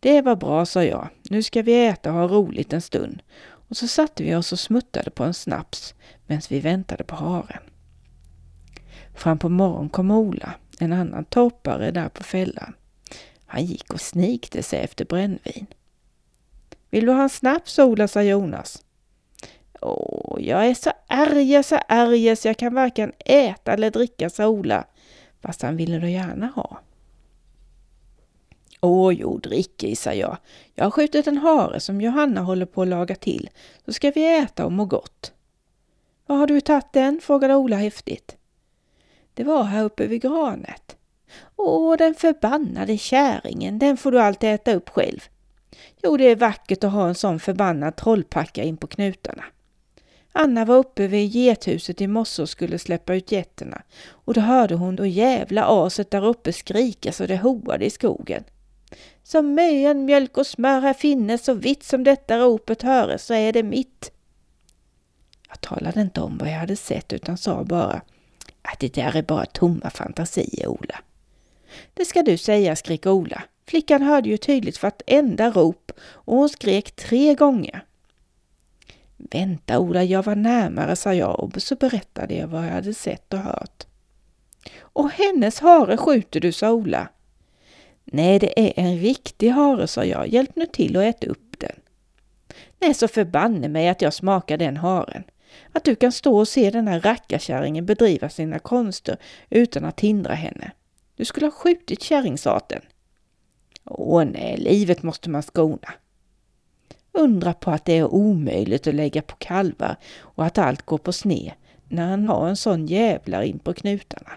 Det 0.00 0.22
var 0.22 0.36
bra, 0.36 0.66
sa 0.66 0.84
jag. 0.84 1.08
Nu 1.30 1.42
ska 1.42 1.62
vi 1.62 1.86
äta 1.86 2.12
och 2.12 2.18
ha 2.18 2.28
roligt 2.28 2.72
en 2.72 2.82
stund. 2.82 3.22
Och 3.42 3.76
så 3.76 3.88
satte 3.88 4.22
vi 4.22 4.34
oss 4.34 4.52
och 4.52 4.60
smuttade 4.60 5.10
på 5.10 5.24
en 5.24 5.34
snaps 5.34 5.94
medan 6.26 6.42
vi 6.48 6.60
väntade 6.60 7.04
på 7.04 7.14
haren. 7.14 7.62
Fram 9.14 9.38
på 9.38 9.48
morgon 9.48 9.88
kom 9.88 10.10
Ola, 10.10 10.54
en 10.78 10.92
annan 10.92 11.24
torpare 11.24 11.90
där 11.90 12.08
på 12.08 12.22
fällan. 12.22 12.74
Han 13.46 13.64
gick 13.64 13.92
och 13.92 14.00
snikte 14.00 14.62
sig 14.62 14.80
efter 14.80 15.04
brännvin. 15.04 15.66
Vill 16.90 17.06
du 17.06 17.12
ha 17.12 17.22
en 17.22 17.28
snaps, 17.28 17.78
Ola, 17.78 18.08
sa 18.08 18.22
Jonas. 18.22 18.84
Åh, 19.80 20.36
jag 20.40 20.66
är 20.66 20.74
så 20.74 20.90
arg, 21.06 21.62
så 21.62 21.76
arg 21.76 22.36
så 22.36 22.48
jag 22.48 22.56
kan 22.56 22.74
varken 22.74 23.12
äta 23.18 23.72
eller 23.72 23.90
dricka, 23.90 24.30
sa 24.30 24.48
Ola. 24.48 24.84
Fast 25.40 25.62
han 25.62 25.76
ville 25.76 25.98
då 25.98 26.06
gärna 26.06 26.46
ha. 26.46 26.80
Åh 28.80 29.14
jo, 29.14 29.38
drick 29.38 29.84
sa 29.96 30.12
jag. 30.12 30.36
Jag 30.74 30.84
har 30.84 30.90
skjutit 30.90 31.26
en 31.26 31.38
hare 31.38 31.80
som 31.80 32.00
Johanna 32.00 32.40
håller 32.40 32.66
på 32.66 32.82
att 32.82 32.88
laga 32.88 33.14
till, 33.14 33.50
så 33.84 33.92
ska 33.92 34.10
vi 34.10 34.38
äta 34.38 34.64
och 34.64 34.72
må 34.72 34.84
gott. 34.84 35.32
Var 36.26 36.36
har 36.36 36.46
du 36.46 36.60
tagit 36.60 36.92
den? 36.92 37.20
frågade 37.22 37.54
Ola 37.54 37.76
häftigt. 37.76 38.36
Det 39.34 39.44
var 39.44 39.62
här 39.62 39.84
uppe 39.84 40.06
vid 40.06 40.22
granet. 40.22 40.96
Åh, 41.56 41.96
den 41.96 42.14
förbannade 42.14 42.98
käringen, 42.98 43.78
den 43.78 43.96
får 43.96 44.12
du 44.12 44.20
alltid 44.20 44.50
äta 44.50 44.74
upp 44.74 44.88
själv. 44.88 45.20
Jo, 46.02 46.16
det 46.16 46.24
är 46.24 46.36
vackert 46.36 46.84
att 46.84 46.92
ha 46.92 47.08
en 47.08 47.14
sån 47.14 47.40
förbannad 47.40 47.96
trollpacka 47.96 48.62
in 48.62 48.76
på 48.76 48.86
knutarna. 48.86 49.44
Anna 50.32 50.64
var 50.64 50.76
uppe 50.76 51.06
vid 51.06 51.28
gethuset 51.28 52.00
i 52.00 52.06
morse 52.06 52.42
och 52.42 52.48
skulle 52.48 52.78
släppa 52.78 53.14
ut 53.14 53.32
getterna 53.32 53.82
och 54.10 54.34
då 54.34 54.40
hörde 54.40 54.74
hon 54.74 54.96
då 54.96 55.06
jävla 55.06 55.64
aset 55.64 56.10
där 56.10 56.24
uppe 56.24 56.52
skrika 56.52 57.12
så 57.12 57.26
det 57.26 57.36
hoade 57.36 57.84
i 57.84 57.90
skogen. 57.90 58.44
Som 59.22 59.54
möjen, 59.54 60.04
mjölk 60.04 60.38
och 60.38 60.46
smör 60.46 60.80
här 60.80 60.94
finnes 60.94 61.44
så 61.44 61.54
vitt 61.54 61.84
som 61.84 62.04
detta 62.04 62.38
ropet 62.38 62.82
höres 62.82 63.26
så 63.26 63.34
är 63.34 63.52
det 63.52 63.62
mitt. 63.62 64.10
Jag 65.48 65.60
talade 65.60 66.00
inte 66.00 66.20
om 66.20 66.38
vad 66.38 66.48
jag 66.48 66.58
hade 66.58 66.76
sett 66.76 67.12
utan 67.12 67.38
sa 67.38 67.64
bara 67.64 68.02
att 68.64 68.78
det 68.80 68.94
där 68.94 69.16
är 69.16 69.22
bara 69.22 69.46
tomma 69.46 69.90
fantasier, 69.90 70.66
Ola. 70.66 71.00
Det 71.94 72.04
ska 72.04 72.22
du 72.22 72.38
säga, 72.38 72.76
skrek 72.76 73.06
Ola. 73.06 73.42
Flickan 73.66 74.02
hörde 74.02 74.28
ju 74.28 74.36
tydligt 74.36 74.82
vartenda 74.82 75.50
rop 75.50 75.92
och 76.00 76.36
hon 76.36 76.48
skrek 76.48 76.90
tre 76.90 77.34
gånger. 77.34 77.84
Vänta 79.16 79.78
Ola, 79.78 80.04
jag 80.04 80.22
var 80.22 80.36
närmare, 80.36 80.96
sa 80.96 81.14
jag 81.14 81.40
och 81.40 81.62
så 81.62 81.76
berättade 81.76 82.34
jag 82.34 82.48
vad 82.48 82.66
jag 82.66 82.70
hade 82.70 82.94
sett 82.94 83.32
och 83.32 83.38
hört. 83.38 83.86
Och 84.80 85.10
hennes 85.10 85.60
hare 85.60 85.96
skjuter 85.96 86.40
du, 86.40 86.52
sa 86.52 86.72
Ola. 86.72 87.08
Nej, 88.04 88.38
det 88.38 88.60
är 88.60 88.72
en 88.76 88.98
riktig 88.98 89.48
hare, 89.48 89.86
sa 89.86 90.04
jag. 90.04 90.28
Hjälp 90.28 90.56
nu 90.56 90.66
till 90.66 90.96
att 90.96 91.02
äta 91.02 91.26
upp 91.26 91.60
den. 91.60 91.76
Nej, 92.80 92.94
så 92.94 93.08
förbanne 93.08 93.68
mig 93.68 93.88
att 93.88 94.02
jag 94.02 94.14
smakar 94.14 94.56
den 94.56 94.76
haren. 94.76 95.24
Att 95.72 95.84
du 95.84 95.94
kan 95.94 96.12
stå 96.12 96.38
och 96.38 96.48
se 96.48 96.70
den 96.70 96.88
här 96.88 97.00
rackarkärringen 97.00 97.86
bedriva 97.86 98.28
sina 98.28 98.58
konster 98.58 99.16
utan 99.50 99.84
att 99.84 100.00
hindra 100.00 100.34
henne. 100.34 100.72
Du 101.16 101.24
skulle 101.24 101.46
ha 101.46 101.50
skjutit 101.50 102.02
kärringsaten. 102.02 102.82
Åh 103.84 104.24
nej, 104.24 104.56
livet 104.56 105.02
måste 105.02 105.30
man 105.30 105.42
skona. 105.42 105.94
Undra 107.12 107.52
på 107.52 107.70
att 107.70 107.84
det 107.84 107.98
är 107.98 108.14
omöjligt 108.14 108.86
att 108.86 108.94
lägga 108.94 109.22
på 109.22 109.36
kalvar 109.36 109.96
och 110.18 110.44
att 110.44 110.58
allt 110.58 110.82
går 110.82 110.98
på 110.98 111.12
sned 111.12 111.52
när 111.88 112.06
han 112.10 112.28
har 112.28 112.48
en 112.48 112.56
sån 112.56 112.86
jävlar 112.86 113.42
in 113.42 113.58
på 113.58 113.74
knutarna. 113.74 114.30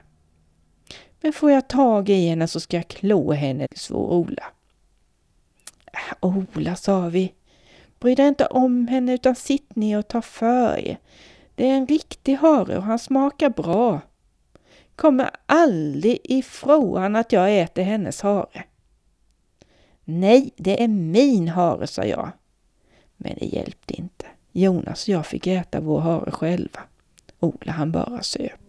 Men 1.21 1.33
får 1.33 1.51
jag 1.51 1.67
tag 1.67 2.09
i 2.09 2.27
henne 2.27 2.47
så 2.47 2.59
ska 2.59 2.77
jag 2.77 2.87
klå 2.87 3.31
henne, 3.33 3.67
svor 3.75 4.11
Ola. 4.11 4.43
Äh, 5.93 6.29
Ola, 6.55 6.75
sa 6.75 7.09
vi. 7.09 7.33
Bry 7.99 8.15
dig 8.15 8.27
inte 8.27 8.45
om 8.45 8.87
henne 8.87 9.13
utan 9.13 9.35
sitt 9.35 9.75
ner 9.75 9.99
och 9.99 10.07
ta 10.07 10.21
för 10.21 10.87
er. 10.87 10.97
Det 11.55 11.69
är 11.69 11.73
en 11.77 11.87
riktig 11.87 12.35
hare 12.35 12.77
och 12.77 12.83
han 12.83 12.99
smakar 12.99 13.49
bra. 13.49 14.01
Kommer 14.95 15.29
aldrig 15.45 16.19
ifrån 16.23 17.15
att 17.15 17.31
jag 17.31 17.59
äter 17.59 17.83
hennes 17.83 18.21
hare. 18.21 18.63
Nej, 20.03 20.51
det 20.57 20.83
är 20.83 20.87
min 20.87 21.47
hare, 21.47 21.87
sa 21.87 22.03
jag. 22.03 22.29
Men 23.17 23.35
det 23.39 23.45
hjälpte 23.45 23.93
inte. 23.93 24.25
Jonas 24.51 25.03
och 25.03 25.09
jag 25.09 25.25
fick 25.25 25.47
äta 25.47 25.79
vår 25.79 25.99
hare 25.99 26.31
själva. 26.31 26.79
Ola 27.39 27.71
han 27.71 27.91
bara 27.91 28.21
söp. 28.21 28.66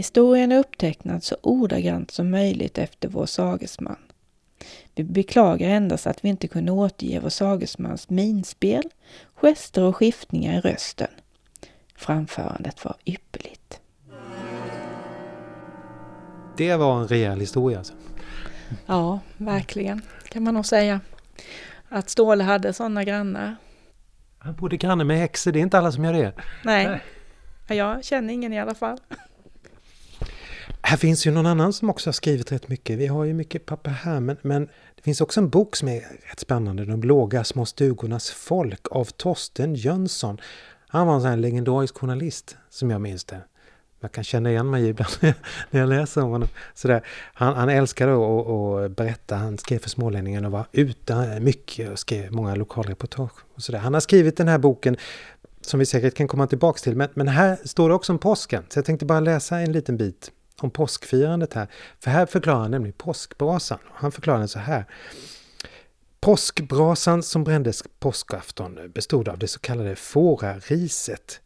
Historien 0.00 0.52
är 0.52 0.58
upptecknad 0.58 1.24
så 1.24 1.36
ordagrant 1.42 2.10
som 2.10 2.30
möjligt 2.30 2.78
efter 2.78 3.08
vår 3.08 3.26
sagesman. 3.26 3.96
Vi 4.94 5.04
beklagar 5.04 5.68
endast 5.68 6.06
att 6.06 6.24
vi 6.24 6.28
inte 6.28 6.48
kunde 6.48 6.72
återge 6.72 7.20
vår 7.20 7.28
sagesmans 7.28 8.10
minspel, 8.10 8.82
gester 9.34 9.82
och 9.82 9.96
skiftningar 9.96 10.58
i 10.58 10.60
rösten. 10.60 11.08
Framförandet 11.96 12.84
var 12.84 12.96
ypperligt. 13.04 13.80
det 16.56 16.76
var 16.76 17.00
en 17.00 17.08
rejäl 17.08 17.40
historia. 17.40 17.78
Alltså. 17.78 17.94
Ja, 18.86 19.20
verkligen 19.36 20.02
kan 20.28 20.42
man 20.42 20.54
nog 20.54 20.66
säga. 20.66 21.00
Att 21.88 22.10
Ståle 22.10 22.44
hade 22.44 22.72
sådana 22.72 23.04
grannar. 23.04 23.56
Han 24.38 24.54
bodde 24.54 24.76
granne 24.76 25.04
med 25.04 25.18
häxor, 25.18 25.52
det 25.52 25.58
är 25.58 25.62
inte 25.62 25.78
alla 25.78 25.92
som 25.92 26.04
gör 26.04 26.12
det. 26.12 26.32
Nej, 26.64 27.00
Nej. 27.68 27.78
jag 27.78 28.04
känner 28.04 28.34
ingen 28.34 28.52
i 28.52 28.60
alla 28.60 28.74
fall. 28.74 28.98
Här 30.82 30.96
finns 30.96 31.26
ju 31.26 31.30
någon 31.30 31.46
annan 31.46 31.72
som 31.72 31.90
också 31.90 32.08
har 32.08 32.12
skrivit 32.12 32.52
rätt 32.52 32.68
mycket. 32.68 32.98
Vi 32.98 33.06
har 33.06 33.24
ju 33.24 33.34
mycket 33.34 33.66
papper 33.66 33.90
här, 33.90 34.20
men, 34.20 34.36
men 34.42 34.68
det 34.96 35.02
finns 35.02 35.20
också 35.20 35.40
en 35.40 35.48
bok 35.48 35.76
som 35.76 35.88
är 35.88 36.00
rätt 36.30 36.40
spännande. 36.40 36.84
De 36.84 37.02
låga 37.02 37.44
små 37.44 37.66
stugornas 37.66 38.30
folk 38.30 38.86
av 38.90 39.04
Torsten 39.04 39.74
Jönsson. 39.74 40.40
Han 40.88 41.06
var 41.06 41.14
en 41.14 41.20
sån 41.20 41.30
här 41.30 41.36
legendarisk 41.36 41.98
journalist, 41.98 42.56
som 42.70 42.90
jag 42.90 43.00
minns 43.00 43.24
det. 43.24 43.40
Jag 44.00 44.12
kan 44.12 44.24
känna 44.24 44.50
igen 44.50 44.70
mig 44.70 44.88
ibland 44.88 45.12
när 45.70 45.80
jag 45.80 45.88
läser 45.88 46.22
om 46.22 46.30
honom. 46.30 46.48
Sådär. 46.74 47.06
Han, 47.34 47.56
han 47.56 47.68
älskade 47.68 48.12
att, 48.12 48.46
att 48.48 48.96
berätta. 48.96 49.36
Han 49.36 49.58
skrev 49.58 49.78
för 49.78 49.90
Smålänningen 49.90 50.44
och 50.44 50.52
var 50.52 50.66
ute 50.72 51.40
mycket 51.40 51.90
och 51.90 51.98
skrev 51.98 52.32
många 52.32 52.54
lokalreportage. 52.54 53.32
Och 53.54 53.62
sådär. 53.62 53.78
Han 53.78 53.94
har 53.94 54.00
skrivit 54.00 54.36
den 54.36 54.48
här 54.48 54.58
boken 54.58 54.96
som 55.60 55.80
vi 55.80 55.86
säkert 55.86 56.14
kan 56.14 56.28
komma 56.28 56.46
tillbaka 56.46 56.78
till. 56.78 56.96
Men, 56.96 57.08
men 57.14 57.28
här 57.28 57.58
står 57.64 57.88
det 57.88 57.94
också 57.94 58.12
om 58.12 58.18
påsken. 58.18 58.62
Så 58.68 58.78
jag 58.78 58.84
tänkte 58.84 59.06
bara 59.06 59.20
läsa 59.20 59.58
en 59.58 59.72
liten 59.72 59.96
bit 59.96 60.30
om 60.62 60.70
påskfirandet 60.70 61.54
här. 61.54 61.68
För 62.00 62.10
här 62.10 62.26
förklarar 62.26 62.60
han 62.60 62.70
nämligen 62.70 62.94
påskbrasan. 62.98 63.78
Han 63.92 64.12
förklarar 64.12 64.38
den 64.38 64.48
så 64.48 64.58
här. 64.58 64.84
Påskbrasan 66.20 67.22
som 67.22 67.44
brändes 67.44 67.84
påskafton 67.98 68.78
bestod 68.94 69.28
av 69.28 69.38
det 69.38 69.48
så 69.48 69.60
kallade 69.60 69.96
fårariset. 69.96 71.40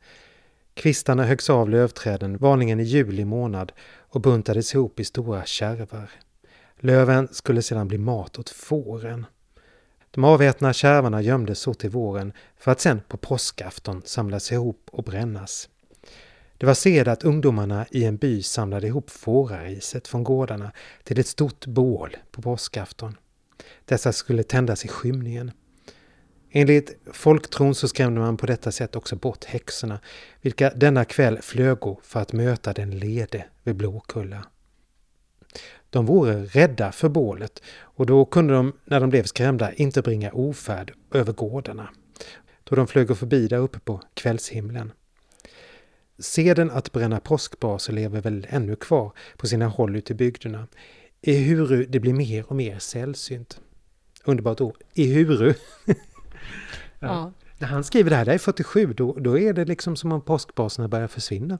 Kvistarna 0.75 1.25
höggs 1.25 1.51
av 1.51 1.71
lövträden, 1.71 2.39
vanligen 2.39 2.81
i 2.81 2.83
juli 2.83 3.25
månad, 3.25 3.73
och 4.09 4.21
buntades 4.21 4.75
ihop 4.75 5.01
i 5.01 5.05
stora 5.05 5.45
kärvar. 5.45 6.11
Löven 6.81 7.29
skulle 7.33 7.63
sedan 7.63 7.89
bli 7.89 7.99
mat 7.99 8.39
åt 8.39 8.51
fåren. 8.51 9.27
De 10.11 10.25
avätna 10.25 10.73
kärvarna 10.73 11.23
gömdes 11.23 11.59
så 11.59 11.75
till 11.75 11.91
våren 11.91 12.33
för 12.57 12.73
att 12.73 12.81
sen 12.81 13.01
på 13.09 13.17
påskafton 13.17 14.03
samlas 14.05 14.53
ihop 14.53 14.89
och 14.93 15.05
brännas. 15.05 15.69
Det 16.65 16.67
var 16.67 16.75
sed 16.75 17.09
att 17.09 17.25
ungdomarna 17.25 17.87
i 17.91 18.05
en 18.05 18.17
by 18.17 18.43
samlade 18.43 18.87
ihop 18.87 19.11
fårariset 19.11 20.09
från 20.09 20.25
gårdarna 20.25 20.73
till 21.03 21.19
ett 21.19 21.27
stort 21.27 21.67
bål 21.67 22.17
på 22.31 22.43
påskafton. 22.43 23.17
Dessa 23.85 24.13
skulle 24.13 24.43
tändas 24.43 24.85
i 24.85 24.89
skymningen. 24.89 25.51
Enligt 26.51 26.97
folktron 27.13 27.75
så 27.75 27.89
skrämde 27.89 28.21
man 28.21 28.37
på 28.37 28.47
detta 28.47 28.73
sätt 28.73 28.97
också 28.97 29.17
bort 29.17 29.45
häxorna, 29.45 30.01
vilka 30.41 30.71
denna 30.71 31.05
kväll 31.05 31.39
flögo 31.43 32.01
för 32.03 32.21
att 32.21 32.33
möta 32.33 32.73
den 32.73 32.99
lede 32.99 33.45
vid 33.63 33.77
Blåkulla. 33.77 34.47
De 35.91 36.07
vore 36.07 36.45
rädda 36.45 36.93
för 36.93 37.09
bålet 37.09 37.63
och 37.81 38.07
då 38.07 38.25
kunde 38.25 38.55
de, 38.55 38.73
när 38.85 39.01
de 39.01 39.11
blev 39.11 39.25
skrämda, 39.25 39.73
inte 39.73 40.03
bringa 40.03 40.33
ofärd 40.33 40.93
över 41.13 41.33
gårdarna, 41.33 41.89
då 42.65 42.77
de 42.77 42.87
flög 42.87 43.17
förbi 43.17 43.49
där 43.49 43.59
uppe 43.59 43.79
på 43.79 44.03
kvällshimlen. 44.15 44.93
Seden 46.19 46.71
att 46.71 46.93
bränna 46.93 47.21
påskbraser 47.21 47.93
lever 47.93 48.21
väl 48.21 48.47
ännu 48.51 48.77
kvar 48.77 49.13
på 49.37 49.47
sina 49.47 49.67
håll 49.67 49.97
ute 49.97 50.13
i 50.13 50.17
bygderna, 50.17 50.67
ehuru 51.23 51.87
det 51.87 52.01
blir 52.01 52.15
mer 52.15 52.45
och 52.49 52.57
mer 52.57 52.79
sällsynt. 52.79 53.61
Underbart 54.25 54.61
ord, 54.61 54.77
ehuru. 54.95 55.55
ja. 56.99 57.33
När 57.59 57.69
han 57.69 57.85
skriver 57.85 58.11
det 58.11 58.17
här, 58.17 58.25
det 58.25 58.35
är 58.35 58.39
47, 58.39 58.93
då, 58.93 59.13
då 59.13 59.39
är 59.39 59.53
det 59.53 59.65
liksom 59.65 59.97
som 59.97 60.13
om 60.13 60.21
påskbrasorna 60.21 60.89
börjar 60.89 61.09
försvinna. 61.09 61.59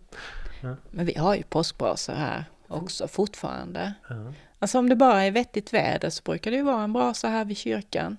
Ja. 0.61 0.77
Men 0.91 1.07
vi 1.07 1.15
har 1.15 1.35
ju 1.35 1.43
påskbrasor 1.43 2.13
här 2.13 2.45
också 2.69 3.09
fortfarande. 3.09 3.95
Ja. 4.09 4.33
Alltså 4.59 4.79
om 4.79 4.89
det 4.89 4.97
bara 4.97 5.23
är 5.23 5.31
vettigt 5.31 5.75
väder 5.75 6.11
så 6.11 6.23
brukar 6.23 6.51
det 6.51 6.57
ju 6.57 6.63
vara 6.63 6.83
en 6.83 6.93
brasa 6.93 7.29
här 7.29 7.45
vid 7.45 7.57
kyrkan. 7.57 8.17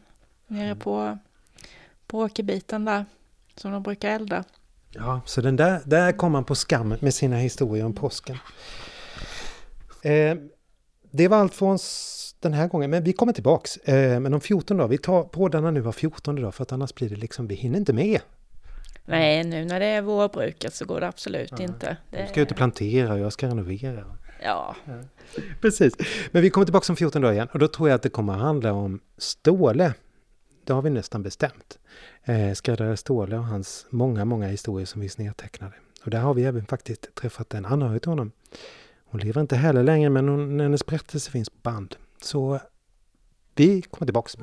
Nere 0.47 0.65
mm. 0.65 0.79
på, 0.79 1.17
på 2.07 2.19
åkerbiten 2.19 2.85
där, 2.85 3.05
som 3.55 3.71
de 3.71 3.83
brukar 3.83 4.09
elda. 4.09 4.43
Ja, 4.95 5.21
så 5.25 5.41
den 5.41 5.55
där, 5.55 5.81
där 5.85 6.11
kom 6.11 6.31
man 6.31 6.43
på 6.43 6.55
skam 6.55 6.95
med 6.99 7.13
sina 7.13 7.35
historier 7.35 7.85
om 7.85 7.93
påsken. 7.93 8.37
Eh, 10.03 10.35
det 11.11 11.27
var 11.27 11.37
allt 11.37 11.61
oss 11.61 12.35
den 12.39 12.53
här 12.53 12.67
gången, 12.67 12.89
men 12.89 13.03
vi 13.03 13.13
kommer 13.13 13.33
tillbaks. 13.33 13.77
Eh, 13.77 14.19
men 14.19 14.33
om 14.33 14.41
14 14.41 14.77
dagar, 14.77 14.87
vi 14.87 14.97
tar 14.97 15.23
på 15.23 15.49
denna 15.49 15.71
nu 15.71 15.79
var 15.79 15.91
14 15.91 16.35
dag 16.35 16.55
för 16.55 16.63
att 16.63 16.71
annars 16.71 16.93
blir 16.93 17.09
det 17.09 17.15
liksom, 17.15 17.47
vi 17.47 17.55
hinner 17.55 17.79
inte 17.79 17.93
med. 17.93 18.21
Nej, 19.05 19.43
nu 19.43 19.65
när 19.65 19.79
det 19.79 19.85
är 19.85 20.01
vårbruket 20.01 20.73
så 20.73 20.85
går 20.85 20.99
det 20.99 21.07
absolut 21.07 21.51
ja. 21.57 21.63
inte. 21.63 21.97
Det... 22.09 22.19
Jag 22.19 22.29
ska 22.29 22.41
ut 22.41 22.51
och 22.51 22.57
plantera 22.57 23.13
och 23.13 23.19
jag 23.19 23.33
ska 23.33 23.47
renovera. 23.47 24.03
Ja. 24.43 24.75
ja. 24.85 24.93
Precis. 25.61 25.93
Men 26.31 26.41
vi 26.41 26.49
kommer 26.49 26.65
tillbaka 26.65 26.91
om 26.91 26.95
14 26.95 27.21
dagar 27.21 27.33
igen 27.33 27.47
och 27.53 27.59
då 27.59 27.67
tror 27.67 27.89
jag 27.89 27.95
att 27.95 28.01
det 28.01 28.09
kommer 28.09 28.33
att 28.33 28.39
handla 28.39 28.73
om 28.73 28.99
Ståle. 29.17 29.93
Det 30.65 30.73
har 30.73 30.81
vi 30.81 30.89
nästan 30.89 31.23
bestämt 31.23 31.79
eh, 32.23 32.53
skräddare 32.53 32.97
Ståle 32.97 33.37
och 33.37 33.45
hans 33.45 33.85
många, 33.89 34.25
många 34.25 34.47
historier 34.47 34.85
som 34.85 35.01
finns 35.01 35.17
nedtecknade. 35.17 35.73
Och 36.03 36.11
där 36.11 36.19
har 36.19 36.33
vi 36.33 36.43
även 36.43 36.65
faktiskt 36.65 37.15
träffat 37.15 37.53
en 37.53 37.65
anhörig 37.65 38.01
till 38.01 38.11
honom. 38.11 38.31
Hon 39.05 39.21
lever 39.21 39.41
inte 39.41 39.55
heller 39.55 39.83
längre 39.83 40.09
men 40.09 40.27
hon, 40.27 40.59
hennes 40.59 40.85
berättelse 40.85 41.31
finns 41.31 41.49
på 41.49 41.57
band. 41.61 41.95
Så 42.21 42.59
vi 43.55 43.81
kommer 43.81 44.05
tillbaks. 44.05 44.37